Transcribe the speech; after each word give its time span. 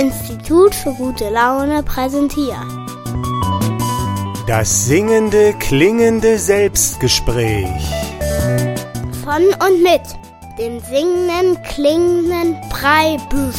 Institut 0.00 0.74
für 0.74 0.94
gute 0.94 1.28
Laune 1.28 1.82
präsentiert. 1.82 2.56
Das 4.46 4.86
singende, 4.86 5.52
klingende 5.58 6.38
Selbstgespräch. 6.38 7.68
Von 9.22 9.42
und 9.62 9.82
mit 9.82 10.00
dem 10.58 10.80
singenden, 10.80 11.62
klingenden 11.64 12.56
Breibüsch. 12.70 13.56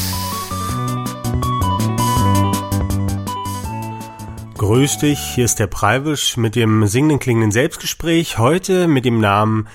Grüß 4.57 4.97
dich, 4.97 5.19
hier 5.19 5.45
ist 5.45 5.59
der 5.59 5.67
Preibisch 5.67 6.37
mit 6.37 6.55
dem 6.55 6.87
singenden, 6.87 7.19
klingenden 7.19 7.51
Selbstgespräch. 7.51 8.39
Heute 8.39 8.87
mit 8.87 9.05
dem 9.05 9.19
Namen 9.19 9.67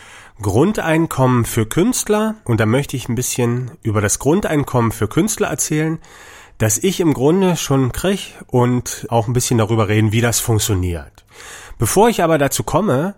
Grundeinkommen 0.42 1.44
für 1.44 1.64
Künstler. 1.64 2.34
Und 2.42 2.58
da 2.58 2.66
möchte 2.66 2.96
ich 2.96 3.08
ein 3.08 3.14
bisschen 3.14 3.70
über 3.84 4.00
das 4.00 4.18
Grundeinkommen 4.18 4.90
für 4.90 5.06
Künstler 5.06 5.46
erzählen, 5.46 6.00
das 6.58 6.78
ich 6.78 7.00
im 7.00 7.14
Grunde 7.14 7.56
schon 7.56 7.92
krieg 7.92 8.34
und 8.46 9.06
auch 9.10 9.26
ein 9.26 9.32
bisschen 9.32 9.58
darüber 9.58 9.88
reden, 9.88 10.12
wie 10.12 10.20
das 10.20 10.40
funktioniert. 10.40 11.24
Bevor 11.78 12.08
ich 12.08 12.22
aber 12.22 12.38
dazu 12.38 12.62
komme, 12.62 13.14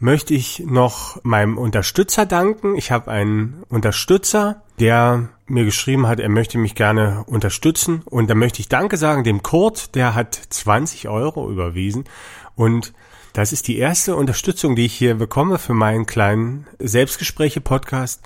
möchte 0.00 0.34
ich 0.34 0.60
noch 0.60 1.22
meinem 1.22 1.58
Unterstützer 1.58 2.26
danken. 2.26 2.74
Ich 2.76 2.90
habe 2.90 3.10
einen 3.10 3.62
Unterstützer, 3.68 4.62
der 4.80 5.28
mir 5.46 5.64
geschrieben 5.64 6.06
hat, 6.06 6.20
er 6.20 6.30
möchte 6.30 6.58
mich 6.58 6.74
gerne 6.74 7.24
unterstützen. 7.26 8.02
Und 8.06 8.30
da 8.30 8.34
möchte 8.34 8.60
ich 8.60 8.68
Danke 8.68 8.96
sagen 8.96 9.24
dem 9.24 9.42
Kurt, 9.42 9.94
der 9.94 10.14
hat 10.14 10.34
20 10.34 11.08
Euro 11.08 11.50
überwiesen. 11.50 12.04
Und 12.56 12.94
das 13.34 13.52
ist 13.52 13.68
die 13.68 13.78
erste 13.78 14.16
Unterstützung, 14.16 14.74
die 14.74 14.86
ich 14.86 14.94
hier 14.94 15.14
bekomme 15.14 15.58
für 15.58 15.74
meinen 15.74 16.06
kleinen 16.06 16.66
Selbstgespräche-Podcast. 16.78 18.22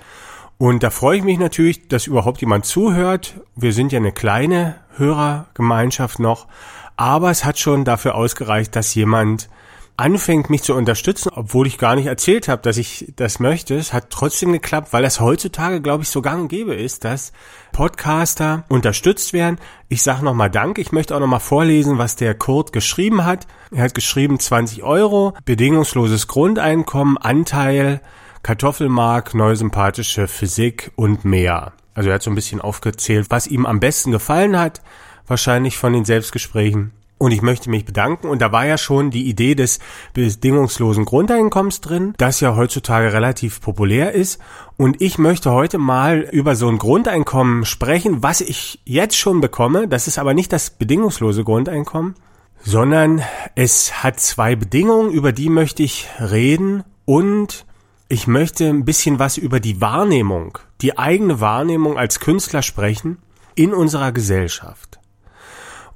Und 0.57 0.83
da 0.83 0.89
freue 0.89 1.17
ich 1.17 1.23
mich 1.23 1.37
natürlich, 1.37 1.87
dass 1.87 2.07
überhaupt 2.07 2.41
jemand 2.41 2.65
zuhört. 2.65 3.41
Wir 3.55 3.73
sind 3.73 3.91
ja 3.91 3.99
eine 3.99 4.13
kleine 4.13 4.75
Hörergemeinschaft 4.97 6.19
noch, 6.19 6.47
aber 6.95 7.29
es 7.29 7.43
hat 7.43 7.59
schon 7.59 7.83
dafür 7.83 8.15
ausgereicht, 8.15 8.75
dass 8.75 8.95
jemand 8.95 9.49
anfängt, 9.97 10.49
mich 10.49 10.63
zu 10.63 10.73
unterstützen, 10.73 11.31
obwohl 11.33 11.67
ich 11.67 11.77
gar 11.77 11.95
nicht 11.95 12.07
erzählt 12.07 12.47
habe, 12.47 12.61
dass 12.61 12.77
ich 12.77 13.13
das 13.15 13.39
möchte. 13.39 13.75
Es 13.75 13.93
hat 13.93 14.09
trotzdem 14.09 14.51
geklappt, 14.51 14.91
weil 14.91 15.03
das 15.03 15.19
heutzutage, 15.19 15.81
glaube 15.81 16.03
ich, 16.03 16.09
so 16.09 16.21
gang 16.21 16.43
und 16.43 16.47
gäbe 16.49 16.75
ist, 16.75 17.05
dass 17.05 17.31
Podcaster 17.71 18.65
unterstützt 18.67 19.31
werden. 19.31 19.57
Ich 19.87 20.03
sage 20.03 20.25
nochmal 20.25 20.49
Dank. 20.49 20.79
Ich 20.79 20.91
möchte 20.91 21.15
auch 21.15 21.19
nochmal 21.19 21.39
vorlesen, 21.39 21.97
was 21.97 22.17
der 22.17 22.35
Kurt 22.35 22.73
geschrieben 22.73 23.23
hat. 23.23 23.47
Er 23.71 23.83
hat 23.83 23.93
geschrieben 23.93 24.39
20 24.39 24.83
Euro, 24.83 25.33
bedingungsloses 25.45 26.27
Grundeinkommen, 26.27 27.17
Anteil, 27.17 28.01
Kartoffelmark, 28.45 29.33
neue 29.33 29.55
sympathische 29.55 30.27
Physik 30.27 30.91
und 30.95 31.25
mehr. 31.25 31.73
Also 31.95 32.09
er 32.09 32.15
hat 32.15 32.21
so 32.21 32.29
ein 32.29 32.35
bisschen 32.35 32.61
aufgezählt, 32.61 33.25
was 33.31 33.47
ihm 33.47 33.65
am 33.65 33.79
besten 33.79 34.11
gefallen 34.11 34.55
hat, 34.59 34.83
wahrscheinlich 35.25 35.79
von 35.79 35.93
den 35.93 36.05
Selbstgesprächen. 36.05 36.91
Und 37.17 37.31
ich 37.31 37.41
möchte 37.41 37.71
mich 37.71 37.85
bedanken. 37.85 38.27
Und 38.27 38.43
da 38.43 38.51
war 38.51 38.67
ja 38.67 38.77
schon 38.77 39.09
die 39.09 39.27
Idee 39.27 39.55
des 39.55 39.79
bedingungslosen 40.13 41.05
Grundeinkommens 41.05 41.81
drin, 41.81 42.13
das 42.17 42.39
ja 42.39 42.55
heutzutage 42.55 43.13
relativ 43.13 43.61
populär 43.61 44.11
ist. 44.11 44.39
Und 44.77 45.01
ich 45.01 45.17
möchte 45.17 45.49
heute 45.49 45.79
mal 45.79 46.19
über 46.19 46.55
so 46.55 46.67
ein 46.67 46.77
Grundeinkommen 46.77 47.65
sprechen, 47.65 48.21
was 48.21 48.41
ich 48.41 48.79
jetzt 48.85 49.17
schon 49.17 49.41
bekomme. 49.41 49.87
Das 49.87 50.05
ist 50.05 50.19
aber 50.19 50.35
nicht 50.35 50.53
das 50.53 50.69
bedingungslose 50.69 51.43
Grundeinkommen, 51.43 52.13
sondern 52.61 53.23
es 53.55 54.03
hat 54.03 54.19
zwei 54.19 54.55
Bedingungen, 54.55 55.09
über 55.09 55.31
die 55.31 55.49
möchte 55.49 55.81
ich 55.81 56.07
reden. 56.19 56.83
Und 57.05 57.65
ich 58.07 58.27
möchte 58.27 58.65
ein 58.67 58.85
bisschen 58.85 59.19
was 59.19 59.37
über 59.37 59.59
die 59.59 59.81
Wahrnehmung, 59.81 60.57
die 60.81 60.97
eigene 60.97 61.39
Wahrnehmung 61.39 61.97
als 61.97 62.19
Künstler 62.19 62.61
sprechen 62.61 63.17
in 63.55 63.73
unserer 63.73 64.11
Gesellschaft. 64.11 64.99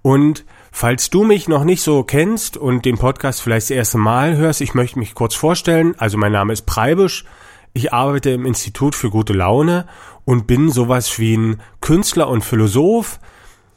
Und 0.02 0.46
Falls 0.72 1.10
du 1.10 1.24
mich 1.24 1.48
noch 1.48 1.64
nicht 1.64 1.82
so 1.82 2.04
kennst 2.04 2.56
und 2.56 2.86
den 2.86 2.98
Podcast 2.98 3.42
vielleicht 3.42 3.66
das 3.66 3.76
erste 3.76 3.98
Mal 3.98 4.38
hörst, 4.38 4.62
ich 4.62 4.74
möchte 4.74 5.00
mich 5.00 5.14
kurz 5.16 5.36
vorstellen. 5.36 5.96
Also 5.98 6.18
mein 6.18 6.32
Name 6.32 6.54
ist 6.54 6.66
Preibisch. 6.66 7.26
Ich 7.74 7.92
arbeite 7.92 8.30
im 8.30 8.46
Institut 8.46 8.96
für 8.96 9.10
gute 9.10 9.34
Laune 9.34 9.88
und 10.26 10.48
bin 10.48 10.72
sowas 10.72 11.20
wie 11.20 11.36
ein 11.36 11.62
Künstler 11.82 12.30
und 12.30 12.44
Philosoph. 12.44 13.20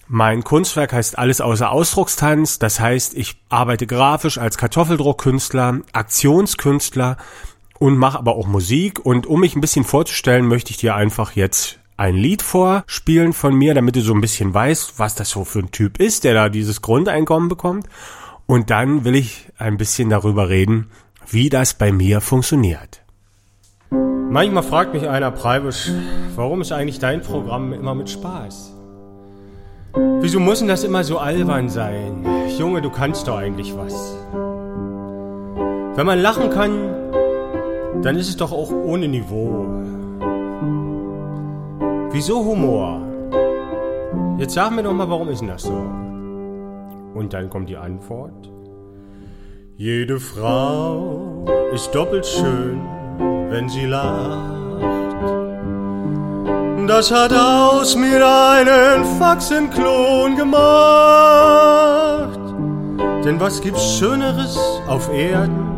Mein 0.06 0.44
Kunstwerk 0.44 0.92
heißt 0.92 1.18
Alles 1.18 1.40
außer 1.40 1.70
Ausdruckstanz. 1.70 2.58
Das 2.58 2.78
heißt, 2.78 3.14
ich 3.14 3.42
arbeite 3.48 3.86
grafisch 3.86 4.38
als 4.38 4.58
Kartoffeldruckkünstler, 4.58 5.80
Aktionskünstler 5.92 7.16
und 7.82 7.96
mache 7.96 8.16
aber 8.16 8.36
auch 8.36 8.46
Musik. 8.46 9.04
Und 9.04 9.26
um 9.26 9.40
mich 9.40 9.56
ein 9.56 9.60
bisschen 9.60 9.82
vorzustellen, 9.82 10.46
möchte 10.46 10.70
ich 10.70 10.76
dir 10.76 10.94
einfach 10.94 11.32
jetzt 11.32 11.80
ein 11.96 12.14
Lied 12.14 12.40
vorspielen 12.40 13.32
von 13.32 13.56
mir, 13.56 13.74
damit 13.74 13.96
du 13.96 14.02
so 14.02 14.14
ein 14.14 14.20
bisschen 14.20 14.54
weißt, 14.54 15.00
was 15.00 15.16
das 15.16 15.30
so 15.30 15.44
für 15.44 15.58
ein 15.58 15.72
Typ 15.72 15.98
ist, 15.98 16.22
der 16.22 16.32
da 16.32 16.48
dieses 16.48 16.80
Grundeinkommen 16.80 17.48
bekommt. 17.48 17.88
Und 18.46 18.70
dann 18.70 19.04
will 19.04 19.16
ich 19.16 19.48
ein 19.58 19.78
bisschen 19.78 20.10
darüber 20.10 20.48
reden, 20.48 20.90
wie 21.28 21.48
das 21.48 21.74
bei 21.74 21.90
mir 21.90 22.20
funktioniert. 22.20 23.02
Manchmal 23.90 24.62
fragt 24.62 24.94
mich 24.94 25.08
einer 25.08 25.32
Preibisch, 25.32 25.90
warum 26.36 26.60
ist 26.60 26.70
eigentlich 26.70 27.00
dein 27.00 27.20
Programm 27.20 27.72
immer 27.72 27.96
mit 27.96 28.08
Spaß? 28.08 28.74
Wieso 30.20 30.38
muss 30.38 30.60
denn 30.60 30.68
das 30.68 30.84
immer 30.84 31.02
so 31.02 31.18
albern 31.18 31.68
sein? 31.68 32.24
Junge, 32.56 32.80
du 32.80 32.90
kannst 32.90 33.26
doch 33.26 33.38
eigentlich 33.38 33.74
was. 33.76 34.16
Wenn 35.96 36.06
man 36.06 36.20
lachen 36.20 36.48
kann, 36.48 37.21
dann 38.02 38.16
ist 38.16 38.28
es 38.28 38.36
doch 38.36 38.52
auch 38.52 38.70
ohne 38.70 39.08
Niveau. 39.08 39.66
Wieso 42.10 42.44
Humor? 42.44 43.00
Jetzt 44.38 44.54
sag 44.54 44.72
mir 44.72 44.82
doch 44.82 44.92
mal, 44.92 45.08
warum 45.08 45.28
ist 45.28 45.40
denn 45.40 45.48
das 45.48 45.62
so? 45.62 45.72
Und 47.14 47.32
dann 47.32 47.48
kommt 47.48 47.68
die 47.68 47.76
Antwort. 47.76 48.50
Jede 49.76 50.18
Frau 50.20 51.44
ist 51.72 51.94
doppelt 51.94 52.26
schön, 52.26 52.80
wenn 53.48 53.68
sie 53.68 53.86
lacht. 53.86 54.62
Das 56.88 57.10
hat 57.12 57.32
aus 57.32 57.96
mir 57.96 58.26
einen 58.26 59.04
Faxenklon 59.18 60.36
gemacht. 60.36 60.52
Denn 63.24 63.38
was 63.40 63.60
gibt's 63.60 63.98
Schöneres 63.98 64.58
auf 64.88 65.12
Erden, 65.12 65.71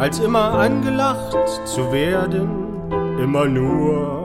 als 0.00 0.18
immer 0.18 0.54
angelacht 0.54 1.36
zu 1.66 1.92
werden? 1.92 2.48
Immer 3.22 3.44
nur 3.44 4.20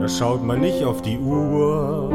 da 0.00 0.08
schaut 0.08 0.42
man 0.42 0.60
nicht 0.60 0.82
auf 0.82 1.02
die 1.02 1.18
Uhr. 1.18 2.08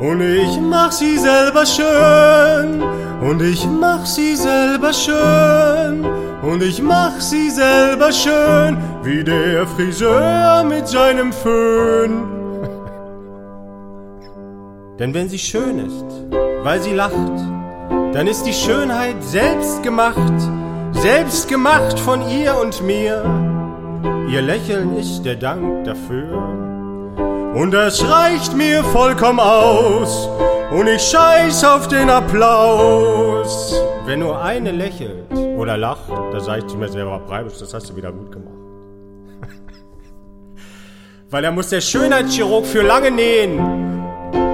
Und 0.00 0.20
ich 0.20 0.60
mach 0.60 0.90
sie 0.90 1.16
selber 1.16 1.64
schön, 1.64 2.82
und 3.22 3.40
ich 3.40 3.64
mach 3.66 4.04
sie 4.04 4.34
selber 4.34 4.92
schön, 4.92 6.04
und 6.42 6.60
ich 6.60 6.82
mach 6.82 7.20
sie 7.20 7.50
selber 7.50 8.10
schön, 8.10 8.76
wie 9.04 9.22
der 9.22 9.64
Friseur 9.68 10.64
mit 10.64 10.88
seinem 10.88 11.32
Föhn. 11.32 12.24
Denn 14.98 15.14
wenn 15.14 15.28
sie 15.28 15.38
schön 15.38 15.78
ist, 15.78 16.04
weil 16.64 16.80
sie 16.80 16.94
lacht, 16.94 17.55
dann 18.16 18.28
ist 18.28 18.44
die 18.44 18.54
Schönheit 18.54 19.22
selbst 19.22 19.82
gemacht, 19.82 20.40
selbst 20.92 21.48
gemacht 21.48 21.98
von 21.98 22.26
ihr 22.30 22.56
und 22.56 22.82
mir. 22.82 23.22
Ihr 24.30 24.40
Lächeln 24.40 24.96
ist 24.96 25.22
der 25.26 25.36
Dank 25.36 25.84
dafür. 25.84 26.32
Und 27.54 27.72
das 27.72 28.02
reicht 28.08 28.56
mir 28.56 28.82
vollkommen 28.84 29.38
aus. 29.38 30.30
Und 30.70 30.86
ich 30.86 31.02
scheiß 31.02 31.62
auf 31.64 31.88
den 31.88 32.08
Applaus. 32.08 33.78
Wenn 34.06 34.20
nur 34.20 34.42
eine 34.42 34.72
lächelt 34.72 35.30
oder 35.58 35.76
lacht, 35.76 36.08
da 36.32 36.40
sag 36.40 36.60
ich 36.60 36.66
zu 36.68 36.78
mir 36.78 36.88
selber, 36.88 37.18
Breibisch, 37.18 37.58
das 37.58 37.74
hast 37.74 37.90
du 37.90 37.96
wieder 37.96 38.12
gut 38.12 38.32
gemacht. 38.32 38.56
Weil 41.30 41.44
er 41.44 41.52
muss 41.52 41.68
der 41.68 41.82
Schönheitschirurg 41.82 42.64
für 42.64 42.80
lange 42.80 43.10
nähen, 43.10 43.58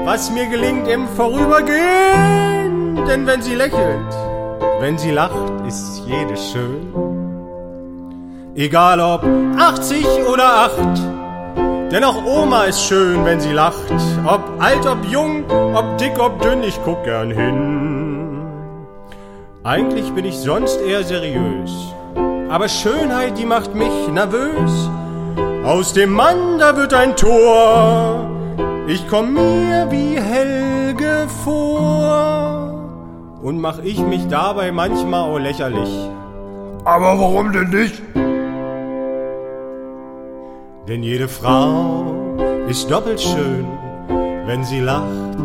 was 0.05 0.33
mir 0.33 0.47
gelingt 0.47 0.89
im 0.89 1.07
Vorübergehen. 1.07 2.62
Denn 3.09 3.27
wenn 3.27 3.43
sie 3.43 3.55
lächelt, 3.55 4.13
wenn 4.81 4.99
sie 4.99 5.11
lacht, 5.11 5.67
ist 5.67 6.03
jede 6.07 6.37
schön. 6.37 6.93
Egal 8.55 9.01
ob 9.01 9.25
80 9.59 10.07
oder 10.33 10.45
8. 10.45 11.93
Denn 11.93 12.05
auch 12.05 12.25
Oma 12.25 12.65
ist 12.65 12.83
schön, 12.83 13.25
wenn 13.25 13.41
sie 13.41 13.53
lacht. 13.53 13.93
Ob 14.27 14.43
alt, 14.59 14.87
ob 14.87 15.05
jung, 15.11 15.45
ob 15.75 15.99
dick, 15.99 16.19
ob 16.19 16.41
dünn, 16.41 16.63
ich 16.63 16.79
guck 16.85 17.05
gern 17.05 17.31
hin. 17.31 18.43
Eigentlich 19.65 20.11
bin 20.13 20.25
ich 20.25 20.39
sonst 20.39 20.81
eher 20.81 21.05
seriös. 21.05 21.71
Aber 22.49 22.69
Schönheit, 22.69 23.39
die 23.39 23.47
macht 23.47 23.75
mich 23.75 24.09
nervös. 24.09 24.91
Aus 25.65 25.93
dem 25.93 26.13
Mann, 26.13 26.59
da 26.59 26.77
wird 26.77 26.93
ein 26.93 27.15
Tor. 27.15 28.29
Ich 28.87 29.09
komm 29.09 29.35
mir 29.35 29.87
wie 29.91 30.21
Helge 30.21 31.29
vor. 31.45 32.42
Und 33.43 33.61
mach 33.61 33.81
ich 33.81 33.99
mich 33.99 34.29
dabei 34.29 34.71
manchmal 34.71 35.29
auch 35.29 35.39
lächerlich. 35.39 35.91
Aber 36.85 37.19
warum 37.19 37.53
denn 37.53 37.71
nicht? 37.71 38.01
Denn 40.87 41.03
jede 41.03 41.27
Frau 41.29 42.37
ist 42.69 42.89
doppelt 42.91 43.21
schön, 43.21 43.67
wenn 44.47 44.63
sie 44.65 44.81
lacht. 44.81 45.37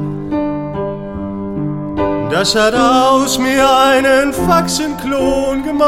Das 2.31 2.55
hat 2.55 2.75
aus 2.75 3.39
mir 3.39 3.65
einen 3.67 4.31
Faxenklon 4.33 5.63
gemacht. 5.63 5.87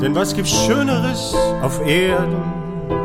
Denn 0.00 0.14
was 0.14 0.34
gibt's 0.34 0.52
Schöneres 0.64 1.34
auf 1.62 1.84
Erden, 1.86 2.42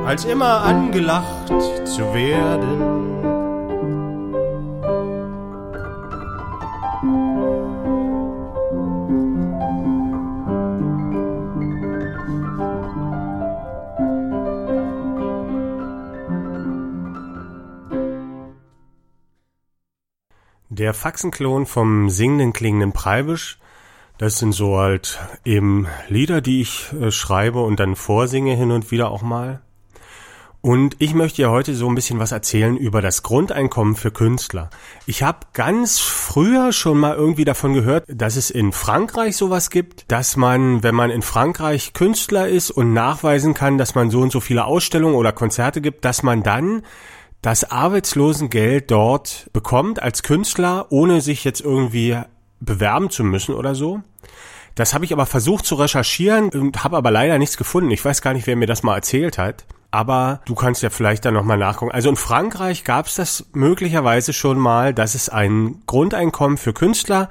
als 0.05 0.23
immer 0.23 0.61
angelacht 0.63 1.47
zu 1.85 2.01
werden? 2.13 2.94
Der 20.69 20.95
Faxenklon 20.95 21.67
vom 21.67 22.09
singenden 22.09 22.51
klingenden 22.51 22.91
Preibisch, 22.91 23.59
das 24.17 24.39
sind 24.39 24.51
so 24.51 24.77
halt 24.77 25.19
eben 25.43 25.87
Lieder, 26.07 26.41
die 26.41 26.61
ich 26.61 26.91
äh, 26.93 27.11
schreibe 27.11 27.61
und 27.61 27.79
dann 27.79 27.95
vorsinge 27.95 28.55
hin 28.55 28.71
und 28.71 28.89
wieder 28.89 29.11
auch 29.11 29.21
mal. 29.21 29.61
Und 30.61 30.95
ich 30.97 31.13
möchte 31.13 31.43
ja 31.43 31.49
heute 31.49 31.75
so 31.75 31.87
ein 31.87 31.93
bisschen 31.93 32.17
was 32.17 32.31
erzählen 32.31 32.75
über 32.75 33.03
das 33.03 33.21
Grundeinkommen 33.21 33.95
für 33.95 34.09
Künstler. 34.09 34.71
Ich 35.05 35.21
habe 35.21 35.45
ganz 35.53 35.99
früher 35.99 36.71
schon 36.71 36.97
mal 36.97 37.15
irgendwie 37.15 37.45
davon 37.45 37.75
gehört, 37.75 38.05
dass 38.07 38.35
es 38.35 38.49
in 38.49 38.71
Frankreich 38.71 39.37
sowas 39.37 39.69
gibt, 39.69 40.11
dass 40.11 40.35
man, 40.35 40.81
wenn 40.81 40.95
man 40.95 41.11
in 41.11 41.21
Frankreich 41.21 41.93
Künstler 41.93 42.47
ist 42.47 42.71
und 42.71 42.93
nachweisen 42.93 43.53
kann, 43.53 43.77
dass 43.77 43.93
man 43.93 44.09
so 44.09 44.21
und 44.21 44.31
so 44.31 44.39
viele 44.39 44.65
Ausstellungen 44.65 45.13
oder 45.13 45.31
Konzerte 45.31 45.81
gibt, 45.81 46.03
dass 46.03 46.23
man 46.23 46.41
dann 46.41 46.81
das 47.45 47.69
Arbeitslosengeld 47.69 48.89
dort 48.89 49.51
bekommt 49.53 50.01
als 50.01 50.23
Künstler, 50.23 50.87
ohne 50.89 51.21
sich 51.21 51.43
jetzt 51.43 51.61
irgendwie 51.61 52.17
bewerben 52.59 53.11
zu 53.11 53.23
müssen 53.23 53.53
oder 53.53 53.75
so. 53.75 54.01
Das 54.73 54.95
habe 54.95 55.05
ich 55.05 55.13
aber 55.13 55.27
versucht 55.27 55.63
zu 55.63 55.75
recherchieren 55.75 56.49
und 56.49 56.83
habe 56.83 56.97
aber 56.97 57.11
leider 57.11 57.37
nichts 57.37 57.55
gefunden. 57.55 57.91
Ich 57.91 58.03
weiß 58.03 58.23
gar 58.23 58.33
nicht, 58.33 58.47
wer 58.47 58.55
mir 58.55 58.65
das 58.65 58.81
mal 58.81 58.95
erzählt 58.95 59.37
hat. 59.37 59.65
Aber 59.91 60.41
du 60.45 60.55
kannst 60.55 60.81
ja 60.81 60.89
vielleicht 60.89 61.23
dann 61.23 61.35
nochmal 61.35 61.59
nachgucken. 61.59 61.91
Also 61.91 62.09
in 62.09 62.15
Frankreich 62.15 62.83
gab 62.83 63.05
es 63.05 63.13
das 63.13 63.45
möglicherweise 63.53 64.33
schon 64.33 64.57
mal, 64.57 64.91
dass 64.95 65.13
es 65.13 65.29
ein 65.29 65.83
Grundeinkommen 65.85 66.57
für 66.57 66.73
Künstler 66.73 67.29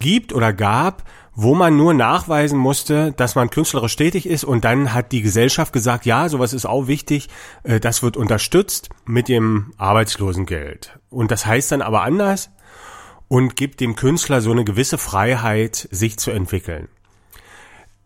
gibt 0.00 0.34
oder 0.34 0.52
gab, 0.52 1.02
wo 1.38 1.54
man 1.54 1.76
nur 1.76 1.92
nachweisen 1.92 2.58
musste, 2.58 3.12
dass 3.12 3.34
man 3.34 3.50
künstlerisch 3.50 3.94
tätig 3.94 4.26
ist 4.26 4.42
und 4.42 4.64
dann 4.64 4.94
hat 4.94 5.12
die 5.12 5.20
Gesellschaft 5.20 5.72
gesagt, 5.72 6.06
ja, 6.06 6.30
sowas 6.30 6.54
ist 6.54 6.64
auch 6.64 6.88
wichtig, 6.88 7.28
äh, 7.62 7.78
das 7.78 8.02
wird 8.02 8.16
unterstützt 8.16 8.88
mit 9.04 9.28
dem 9.28 9.72
Arbeitslosengeld. 9.76 10.98
Und 11.10 11.30
das 11.30 11.44
heißt 11.44 11.70
dann 11.72 11.82
aber 11.82 12.02
anders 12.02 12.50
und 13.28 13.54
gibt 13.54 13.80
dem 13.80 13.96
Künstler 13.96 14.40
so 14.40 14.50
eine 14.50 14.64
gewisse 14.64 14.96
Freiheit, 14.96 15.88
sich 15.90 16.18
zu 16.18 16.30
entwickeln. 16.30 16.88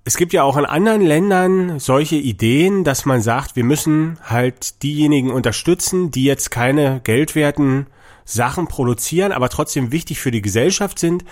Es 0.03 0.17
gibt 0.17 0.32
ja 0.32 0.43
auch 0.43 0.56
in 0.56 0.65
anderen 0.65 1.03
Ländern 1.03 1.79
solche 1.79 2.17
Ideen, 2.17 2.82
dass 2.82 3.05
man 3.05 3.21
sagt, 3.21 3.55
wir 3.55 3.65
müssen 3.65 4.19
halt 4.25 4.82
diejenigen 4.82 5.31
unterstützen, 5.31 6.11
die 6.11 6.25
jetzt 6.25 6.50
keine 6.50 7.00
geldwerten 7.05 7.87
Sachen 8.25 8.67
produzieren, 8.67 9.32
aber 9.32 9.49
trotzdem 9.49 9.93
wichtig 9.93 10.21
für 10.21 10.31
die 10.31 10.43
Gesellschaft 10.43 10.99
sind. 10.99 11.25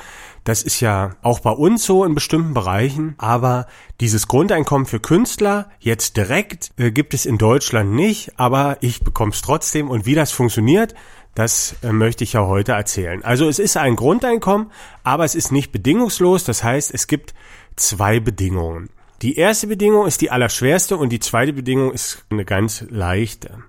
Das 0.44 0.62
ist 0.62 0.80
ja 0.80 1.16
auch 1.22 1.40
bei 1.40 1.50
uns 1.50 1.84
so 1.84 2.04
in 2.04 2.14
bestimmten 2.14 2.54
Bereichen. 2.54 3.14
Aber 3.18 3.66
dieses 4.00 4.28
Grundeinkommen 4.28 4.86
für 4.86 5.00
Künstler 5.00 5.70
jetzt 5.78 6.16
direkt 6.16 6.72
äh, 6.78 6.90
gibt 6.90 7.14
es 7.14 7.26
in 7.26 7.38
Deutschland 7.38 7.92
nicht, 7.92 8.38
aber 8.38 8.78
ich 8.80 9.02
bekomme 9.02 9.32
es 9.32 9.42
trotzdem. 9.42 9.90
Und 9.90 10.06
wie 10.06 10.14
das 10.14 10.32
funktioniert, 10.32 10.94
das 11.34 11.76
äh, 11.82 11.92
möchte 11.92 12.24
ich 12.24 12.32
ja 12.32 12.46
heute 12.46 12.72
erzählen. 12.72 13.22
Also 13.24 13.48
es 13.48 13.58
ist 13.58 13.76
ein 13.76 13.96
Grundeinkommen, 13.96 14.72
aber 15.04 15.24
es 15.24 15.34
ist 15.34 15.52
nicht 15.52 15.72
bedingungslos. 15.72 16.44
Das 16.44 16.64
heißt, 16.64 16.92
es 16.92 17.06
gibt 17.06 17.34
zwei 17.76 18.20
Bedingungen. 18.20 18.90
Die 19.22 19.36
erste 19.36 19.66
Bedingung 19.66 20.06
ist 20.06 20.20
die 20.20 20.30
allerschwerste 20.30 20.96
und 20.96 21.10
die 21.10 21.20
zweite 21.20 21.52
Bedingung 21.52 21.92
ist 21.92 22.24
eine 22.30 22.44
ganz 22.44 22.84
leichte. 22.88 23.62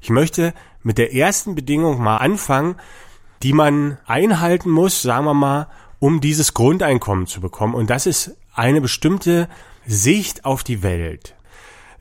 Ich 0.00 0.10
möchte 0.10 0.54
mit 0.82 0.98
der 0.98 1.14
ersten 1.14 1.54
Bedingung 1.54 2.00
mal 2.00 2.18
anfangen, 2.18 2.76
die 3.42 3.52
man 3.52 3.98
einhalten 4.06 4.70
muss, 4.70 5.02
sagen 5.02 5.24
wir 5.24 5.34
mal, 5.34 5.68
um 6.04 6.20
dieses 6.20 6.52
Grundeinkommen 6.52 7.26
zu 7.26 7.40
bekommen. 7.40 7.74
Und 7.74 7.88
das 7.88 8.04
ist 8.04 8.36
eine 8.52 8.82
bestimmte 8.82 9.48
Sicht 9.86 10.44
auf 10.44 10.62
die 10.62 10.82
Welt. 10.82 11.34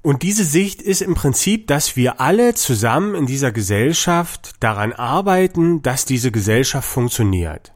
Und 0.02 0.24
diese 0.24 0.44
Sicht 0.44 0.82
ist 0.82 1.02
im 1.02 1.14
Prinzip, 1.14 1.68
dass 1.68 1.96
wir 1.96 2.20
alle 2.20 2.54
zusammen 2.54 3.16
in 3.16 3.28
dieser 3.28 3.54
Gesellschaft 3.54 4.56
daran 4.60 4.92
arbeiten, 4.92 5.84
dass 5.84 6.04
diese 6.04 6.32
Gesellschaft 6.34 6.86
funktioniert. 6.86 7.72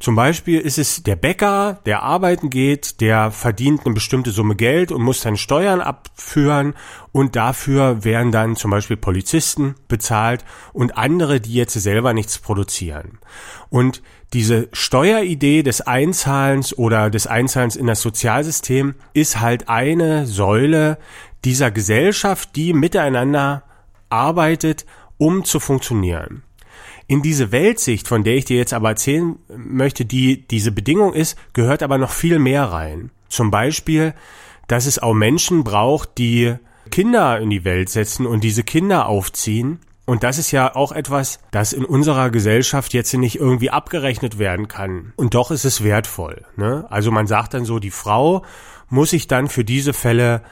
Zum 0.00 0.16
Beispiel 0.16 0.58
ist 0.60 0.78
es 0.78 1.02
der 1.02 1.14
Bäcker, 1.14 1.78
der 1.84 2.02
arbeiten 2.02 2.48
geht, 2.48 3.02
der 3.02 3.30
verdient 3.30 3.84
eine 3.84 3.94
bestimmte 3.94 4.30
Summe 4.30 4.56
Geld 4.56 4.92
und 4.92 5.02
muss 5.02 5.20
dann 5.20 5.36
Steuern 5.36 5.82
abführen 5.82 6.72
und 7.12 7.36
dafür 7.36 8.02
werden 8.02 8.32
dann 8.32 8.56
zum 8.56 8.70
Beispiel 8.70 8.96
Polizisten 8.96 9.74
bezahlt 9.88 10.42
und 10.72 10.96
andere, 10.96 11.38
die 11.38 11.52
jetzt 11.52 11.74
selber 11.74 12.14
nichts 12.14 12.38
produzieren. 12.38 13.18
Und 13.68 14.02
diese 14.32 14.70
Steueridee 14.72 15.62
des 15.62 15.82
Einzahlens 15.82 16.76
oder 16.78 17.10
des 17.10 17.26
Einzahlens 17.26 17.76
in 17.76 17.86
das 17.86 18.00
Sozialsystem 18.00 18.94
ist 19.12 19.40
halt 19.40 19.68
eine 19.68 20.26
Säule 20.26 20.96
dieser 21.44 21.70
Gesellschaft, 21.70 22.56
die 22.56 22.72
miteinander 22.72 23.64
arbeitet, 24.08 24.86
um 25.18 25.44
zu 25.44 25.60
funktionieren 25.60 26.42
in 27.10 27.22
diese 27.22 27.50
Weltsicht, 27.50 28.06
von 28.06 28.22
der 28.22 28.36
ich 28.36 28.44
dir 28.44 28.56
jetzt 28.56 28.72
aber 28.72 28.90
erzählen 28.90 29.34
möchte, 29.48 30.04
die 30.04 30.46
diese 30.46 30.70
Bedingung 30.70 31.12
ist, 31.12 31.36
gehört 31.54 31.82
aber 31.82 31.98
noch 31.98 32.12
viel 32.12 32.38
mehr 32.38 32.66
rein. 32.66 33.10
Zum 33.28 33.50
Beispiel, 33.50 34.14
dass 34.68 34.86
es 34.86 35.00
auch 35.00 35.12
Menschen 35.12 35.64
braucht, 35.64 36.18
die 36.18 36.54
Kinder 36.92 37.40
in 37.40 37.50
die 37.50 37.64
Welt 37.64 37.88
setzen 37.88 38.26
und 38.26 38.44
diese 38.44 38.62
Kinder 38.62 39.06
aufziehen. 39.06 39.80
Und 40.06 40.22
das 40.22 40.38
ist 40.38 40.52
ja 40.52 40.76
auch 40.76 40.92
etwas, 40.92 41.40
das 41.50 41.72
in 41.72 41.84
unserer 41.84 42.30
Gesellschaft 42.30 42.94
jetzt 42.94 43.12
nicht 43.12 43.40
irgendwie 43.40 43.70
abgerechnet 43.70 44.38
werden 44.38 44.68
kann. 44.68 45.12
Und 45.16 45.34
doch 45.34 45.50
ist 45.50 45.64
es 45.64 45.82
wertvoll. 45.82 46.44
Ne? 46.54 46.86
Also 46.90 47.10
man 47.10 47.26
sagt 47.26 47.54
dann 47.54 47.64
so, 47.64 47.80
die 47.80 47.90
Frau 47.90 48.44
muss 48.88 49.10
sich 49.10 49.26
dann 49.26 49.48
für 49.48 49.64
diese 49.64 49.94
Fälle 49.94 50.42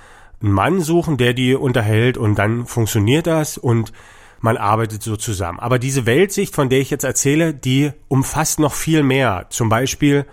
einen 0.43 0.51
Mann 0.51 0.81
suchen, 0.81 1.19
der 1.19 1.35
die 1.35 1.55
unterhält 1.55 2.19
und 2.19 2.37
dann 2.37 2.67
funktioniert 2.67 3.29
das 3.29 3.59
und 3.59 3.93
man 4.41 4.57
arbeitet 4.57 5.03
so 5.03 5.17
zusammen. 5.17 5.59
Aber 5.59 5.79
diese 5.79 6.07
Weltsicht, 6.07 6.55
von 6.55 6.69
der 6.69 6.81
ich 6.81 6.91
jetzt 6.91 7.05
erzähle, 7.05 7.55
die 7.55 7.93
umfasst 8.09 8.61
noch 8.61 8.75
viel 8.75 9.03
mehr. 9.03 9.47
Zum 9.51 9.69
Beispiel, 9.69 10.27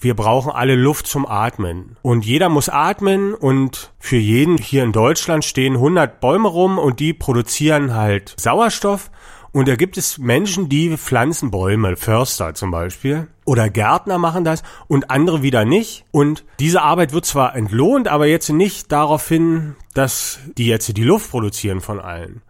wir 0.00 0.14
brauchen 0.14 0.52
alle 0.52 0.74
Luft 0.74 1.06
zum 1.06 1.26
Atmen. 1.26 1.96
Und 2.02 2.24
jeder 2.24 2.48
muss 2.48 2.68
atmen 2.68 3.34
und 3.34 3.92
für 3.98 4.16
jeden 4.16 4.58
hier 4.58 4.84
in 4.84 4.92
Deutschland 4.92 5.44
stehen 5.44 5.74
100 5.74 6.20
Bäume 6.20 6.48
rum 6.48 6.78
und 6.78 7.00
die 7.00 7.12
produzieren 7.12 7.94
halt 7.94 8.34
Sauerstoff. 8.38 9.10
Und 9.52 9.68
da 9.68 9.76
gibt 9.76 9.96
es 9.96 10.18
Menschen, 10.18 10.68
die 10.68 10.96
pflanzen 10.96 11.52
Bäume, 11.52 11.96
Förster 11.96 12.54
zum 12.54 12.72
Beispiel. 12.72 13.28
Oder 13.44 13.70
Gärtner 13.70 14.18
machen 14.18 14.42
das 14.42 14.64
und 14.88 15.10
andere 15.10 15.42
wieder 15.42 15.64
nicht. 15.64 16.04
Und 16.10 16.44
diese 16.58 16.82
Arbeit 16.82 17.12
wird 17.12 17.24
zwar 17.24 17.54
entlohnt, 17.54 18.08
aber 18.08 18.26
jetzt 18.26 18.48
nicht 18.48 18.90
darauf 18.90 19.28
hin, 19.28 19.76
dass 19.94 20.40
die 20.58 20.66
jetzt 20.66 20.96
die 20.96 21.04
Luft 21.04 21.30
produzieren 21.30 21.80
von 21.80 22.00
allen. 22.00 22.42